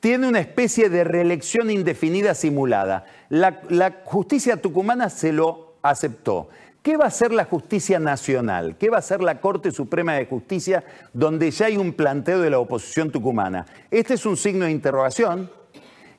tiene 0.00 0.28
una 0.28 0.40
especie 0.40 0.88
de 0.88 1.04
reelección 1.04 1.70
indefinida 1.70 2.34
simulada. 2.34 3.04
La, 3.28 3.60
justicia 4.04 4.56
tucumana 4.56 5.10
se 5.10 5.32
lo 5.32 5.74
aceptó. 5.82 6.48
¿Qué 6.82 6.96
va 6.96 7.04
a 7.04 7.08
hacer 7.08 7.32
la 7.32 7.44
justicia 7.44 7.98
nacional? 7.98 8.76
¿Qué 8.78 8.88
va 8.88 8.96
a 8.96 9.00
hacer 9.00 9.20
la 9.20 9.40
Corte 9.40 9.72
Suprema 9.72 10.14
de 10.14 10.26
Justicia 10.26 10.84
donde 11.12 11.50
ya 11.50 11.66
hay 11.66 11.76
un 11.76 11.92
planteo 11.92 12.40
de 12.40 12.50
la 12.50 12.60
oposición 12.60 13.10
tucumana? 13.10 13.66
Este 13.90 14.14
es 14.14 14.24
un 14.24 14.36
signo 14.36 14.64
de 14.64 14.70
interrogación 14.70 15.50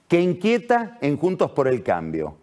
que 0.08 0.20
inquieta 0.20 0.98
en 1.02 1.18
Juntos 1.18 1.52
por 1.52 1.68
el 1.68 1.82
Cambio. 1.82 2.38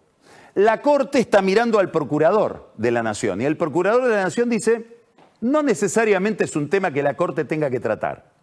La 0.54 0.80
Corte 0.80 1.18
está 1.18 1.42
mirando 1.42 1.78
al 1.78 1.90
procurador 1.90 2.72
de 2.78 2.90
la 2.90 3.02
Nación 3.02 3.42
y 3.42 3.44
el 3.44 3.58
procurador 3.58 4.04
de 4.04 4.16
la 4.16 4.24
Nación 4.24 4.48
dice, 4.48 4.96
no 5.42 5.62
necesariamente 5.62 6.44
es 6.44 6.56
un 6.56 6.70
tema 6.70 6.90
que 6.90 7.02
la 7.02 7.14
Corte 7.14 7.44
tenga 7.44 7.68
que 7.68 7.78
tratar. 7.78 8.35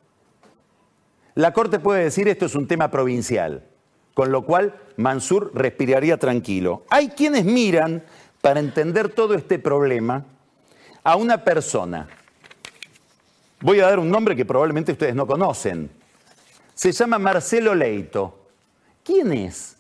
La 1.36 1.52
Corte 1.52 1.80
puede 1.80 2.04
decir 2.04 2.28
esto 2.28 2.46
es 2.46 2.56
un 2.56 2.68
tema 2.68 2.92
provincial, 2.92 3.64
con 4.14 4.32
lo 4.32 4.46
cual 4.46 4.76
Mansur 4.98 5.52
respiraría 5.56 6.18
tranquilo. 6.18 6.84
Hay 6.90 7.10
quienes 7.10 7.44
miran 7.44 8.04
para 8.42 8.60
entender 8.60 9.10
todo 9.10 9.34
este 9.34 9.58
problema 9.58 10.26
a 11.04 11.16
una 11.16 11.44
persona. 11.44 12.08
Voy 13.62 13.80
a 13.80 13.88
dar 13.88 14.00
un 14.00 14.12
nombre 14.12 14.36
que 14.36 14.46
probablemente 14.46 14.92
ustedes 14.92 15.16
no 15.16 15.26
conocen. 15.26 15.90
Se 16.76 16.92
llama 16.92 17.18
Marcelo 17.18 17.74
Leito. 17.74 18.48
¿Quién 19.04 19.34
es? 19.34 19.78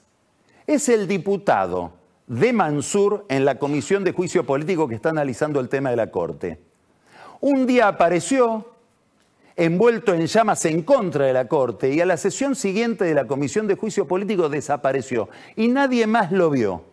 Es 0.65 0.89
el 0.89 1.07
diputado 1.07 1.93
de 2.25 2.53
Mansur 2.53 3.25
en 3.29 3.45
la 3.45 3.59
Comisión 3.59 4.03
de 4.03 4.13
Juicio 4.13 4.45
Político 4.45 4.87
que 4.87 4.95
está 4.95 5.09
analizando 5.09 5.59
el 5.59 5.69
tema 5.69 5.91
de 5.91 5.97
la 5.97 6.09
Corte. 6.09 6.59
Un 7.41 7.67
día 7.67 7.89
apareció 7.89 8.72
envuelto 9.55 10.13
en 10.13 10.25
llamas 10.25 10.65
en 10.65 10.81
contra 10.81 11.25
de 11.25 11.33
la 11.33 11.47
Corte 11.47 11.93
y 11.93 12.01
a 12.01 12.05
la 12.05 12.17
sesión 12.17 12.55
siguiente 12.55 13.05
de 13.05 13.13
la 13.13 13.27
Comisión 13.27 13.67
de 13.67 13.75
Juicio 13.75 14.07
Político 14.07 14.49
desapareció 14.49 15.29
y 15.55 15.67
nadie 15.67 16.07
más 16.07 16.31
lo 16.31 16.49
vio. 16.49 16.83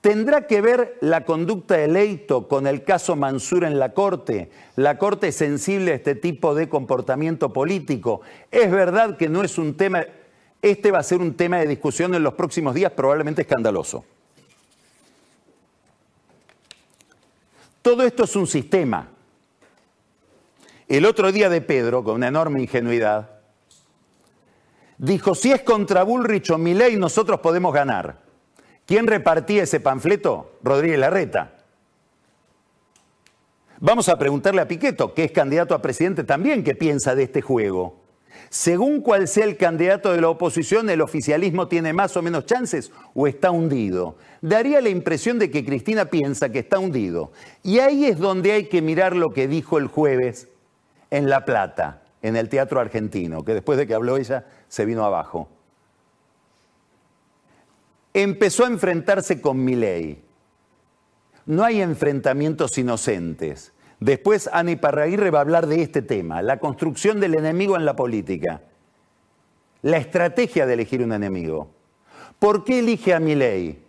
¿Tendrá 0.00 0.46
que 0.46 0.60
ver 0.60 0.98
la 1.00 1.24
conducta 1.24 1.78
de 1.78 1.88
Leito 1.88 2.46
con 2.46 2.66
el 2.66 2.84
caso 2.84 3.16
Mansur 3.16 3.64
en 3.64 3.78
la 3.78 3.94
Corte? 3.94 4.50
¿La 4.76 4.98
Corte 4.98 5.28
es 5.28 5.36
sensible 5.36 5.92
a 5.92 5.94
este 5.94 6.14
tipo 6.14 6.54
de 6.54 6.68
comportamiento 6.68 7.54
político? 7.54 8.20
Es 8.50 8.70
verdad 8.70 9.16
que 9.16 9.30
no 9.30 9.42
es 9.42 9.56
un 9.56 9.78
tema, 9.78 10.04
este 10.60 10.90
va 10.90 10.98
a 10.98 11.02
ser 11.02 11.22
un 11.22 11.34
tema 11.34 11.56
de 11.56 11.68
discusión 11.68 12.14
en 12.14 12.22
los 12.22 12.34
próximos 12.34 12.74
días, 12.74 12.92
probablemente 12.92 13.40
escandaloso. 13.40 14.04
Todo 17.80 18.02
esto 18.02 18.24
es 18.24 18.36
un 18.36 18.46
sistema. 18.46 19.13
El 20.86 21.06
otro 21.06 21.32
día 21.32 21.48
de 21.48 21.62
Pedro, 21.62 22.04
con 22.04 22.16
una 22.16 22.28
enorme 22.28 22.60
ingenuidad, 22.60 23.30
dijo, 24.98 25.34
si 25.34 25.50
es 25.50 25.62
contra 25.62 26.02
Bullrich 26.02 26.50
o 26.50 26.58
Milei, 26.58 26.96
nosotros 26.96 27.40
podemos 27.40 27.72
ganar. 27.72 28.18
¿Quién 28.84 29.06
repartía 29.06 29.62
ese 29.62 29.80
panfleto? 29.80 30.58
Rodríguez 30.62 30.98
Larreta. 30.98 31.54
Vamos 33.80 34.10
a 34.10 34.18
preguntarle 34.18 34.60
a 34.60 34.68
Piqueto, 34.68 35.14
que 35.14 35.24
es 35.24 35.32
candidato 35.32 35.74
a 35.74 35.80
presidente 35.80 36.22
también, 36.22 36.62
qué 36.62 36.74
piensa 36.74 37.14
de 37.14 37.22
este 37.22 37.40
juego. 37.40 38.02
Según 38.50 39.00
cuál 39.00 39.26
sea 39.26 39.46
el 39.46 39.56
candidato 39.56 40.12
de 40.12 40.20
la 40.20 40.28
oposición, 40.28 40.90
¿el 40.90 41.00
oficialismo 41.00 41.66
tiene 41.66 41.94
más 41.94 42.14
o 42.16 42.22
menos 42.22 42.44
chances 42.44 42.92
o 43.14 43.26
está 43.26 43.50
hundido? 43.50 44.16
Daría 44.42 44.82
la 44.82 44.90
impresión 44.90 45.38
de 45.38 45.50
que 45.50 45.64
Cristina 45.64 46.04
piensa 46.06 46.50
que 46.50 46.58
está 46.58 46.78
hundido. 46.78 47.32
Y 47.62 47.78
ahí 47.78 48.04
es 48.04 48.18
donde 48.18 48.52
hay 48.52 48.68
que 48.68 48.82
mirar 48.82 49.16
lo 49.16 49.30
que 49.30 49.48
dijo 49.48 49.78
el 49.78 49.86
jueves 49.86 50.48
en 51.16 51.28
La 51.28 51.44
Plata, 51.44 52.02
en 52.22 52.36
el 52.36 52.48
Teatro 52.48 52.80
Argentino, 52.80 53.44
que 53.44 53.54
después 53.54 53.78
de 53.78 53.86
que 53.86 53.94
habló 53.94 54.16
ella 54.16 54.46
se 54.68 54.84
vino 54.84 55.04
abajo 55.04 55.48
empezó 58.14 58.64
a 58.64 58.68
enfrentarse 58.68 59.42
con 59.42 59.62
Milei. 59.62 60.22
No 61.44 61.64
hay 61.64 61.82
enfrentamientos 61.82 62.78
inocentes. 62.78 63.72
Después 64.00 64.48
Ana 64.52 64.70
Iparraguirre 64.70 65.30
va 65.30 65.38
a 65.38 65.42
hablar 65.42 65.66
de 65.66 65.82
este 65.82 66.00
tema, 66.00 66.40
la 66.40 66.58
construcción 66.58 67.20
del 67.20 67.34
enemigo 67.34 67.76
en 67.76 67.84
la 67.84 67.96
política, 67.96 68.62
la 69.82 69.98
estrategia 69.98 70.66
de 70.66 70.74
elegir 70.74 71.02
un 71.02 71.12
enemigo. 71.12 71.68
¿Por 72.38 72.64
qué 72.64 72.78
elige 72.78 73.12
a 73.12 73.20
Milei? 73.20 73.82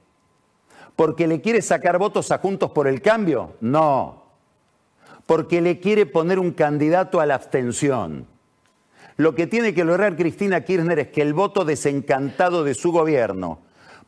¿Porque 0.95 1.27
le 1.27 1.41
quiere 1.41 1.61
sacar 1.61 1.97
votos 1.97 2.31
a 2.31 2.37
Juntos 2.39 2.71
por 2.71 2.87
el 2.87 3.01
Cambio? 3.01 3.55
No. 3.61 4.24
Porque 5.25 5.61
le 5.61 5.79
quiere 5.79 6.05
poner 6.05 6.39
un 6.39 6.51
candidato 6.51 7.19
a 7.19 7.25
la 7.25 7.35
abstención. 7.35 8.27
Lo 9.17 9.33
que 9.33 9.47
tiene 9.47 9.73
que 9.73 9.85
lograr 9.85 10.17
Cristina 10.17 10.61
Kirchner 10.61 10.99
es 10.99 11.07
que 11.07 11.21
el 11.21 11.33
voto 11.33 11.63
desencantado 11.63 12.63
de 12.63 12.73
su 12.73 12.91
gobierno, 12.91 13.59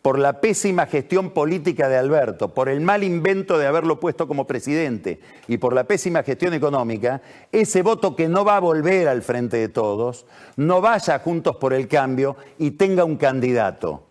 por 0.02 0.20
la 0.20 0.40
pésima 0.40 0.86
gestión 0.86 1.32
política 1.32 1.90
de 1.90 1.98
Alberto, 1.98 2.54
por 2.54 2.70
el 2.70 2.82
mal 2.82 3.04
invento 3.04 3.58
de 3.58 3.68
haberlo 3.68 4.00
puesto 4.00 4.28
como 4.28 4.48
presidente 4.48 5.20
y 5.48 5.58
por 5.58 5.74
la 5.74 5.86
pésima 5.86 6.24
gestión 6.24 6.54
económica, 6.54 7.22
ese 7.52 7.82
voto 7.82 8.16
que 8.16 8.28
no 8.28 8.46
va 8.46 8.58
a 8.58 8.62
volver 8.62 9.08
al 9.08 9.22
frente 9.22 9.58
de 9.58 9.70
todos, 9.70 10.26
no 10.56 10.82
vaya 10.82 11.20
juntos 11.20 11.56
por 11.58 11.74
el 11.74 11.88
cambio 11.88 12.38
y 12.58 12.72
tenga 12.72 13.04
un 13.04 13.18
candidato. 13.18 14.07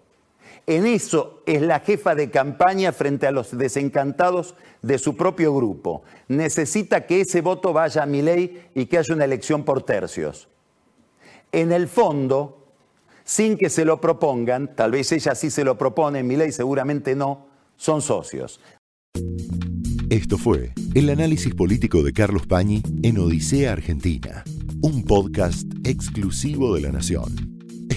En 0.66 0.84
eso 0.84 1.42
es 1.46 1.62
la 1.62 1.78
jefa 1.78 2.16
de 2.16 2.28
campaña 2.28 2.90
frente 2.90 3.28
a 3.28 3.30
los 3.30 3.56
desencantados 3.56 4.56
de 4.82 4.98
su 4.98 5.16
propio 5.16 5.54
grupo. 5.54 6.02
Necesita 6.26 7.06
que 7.06 7.20
ese 7.20 7.40
voto 7.40 7.72
vaya 7.72 8.02
a 8.02 8.06
mi 8.06 8.20
ley 8.20 8.64
y 8.74 8.86
que 8.86 8.98
haya 8.98 9.14
una 9.14 9.24
elección 9.24 9.64
por 9.64 9.82
tercios. 9.82 10.48
En 11.52 11.70
el 11.70 11.86
fondo, 11.86 12.66
sin 13.22 13.56
que 13.56 13.70
se 13.70 13.84
lo 13.84 14.00
propongan, 14.00 14.74
tal 14.74 14.90
vez 14.90 15.12
ella 15.12 15.36
sí 15.36 15.50
se 15.50 15.62
lo 15.62 15.78
propone, 15.78 16.24
mi 16.24 16.36
ley 16.36 16.50
seguramente 16.50 17.14
no, 17.14 17.46
son 17.76 18.02
socios. 18.02 18.60
Esto 20.10 20.36
fue 20.36 20.72
el 20.94 21.10
análisis 21.10 21.54
político 21.54 22.02
de 22.02 22.12
Carlos 22.12 22.46
Pañi 22.46 22.82
en 23.02 23.18
Odisea 23.18 23.72
Argentina, 23.72 24.42
un 24.82 25.04
podcast 25.04 25.66
exclusivo 25.84 26.74
de 26.74 26.80
La 26.82 26.92
Nación. 26.92 27.55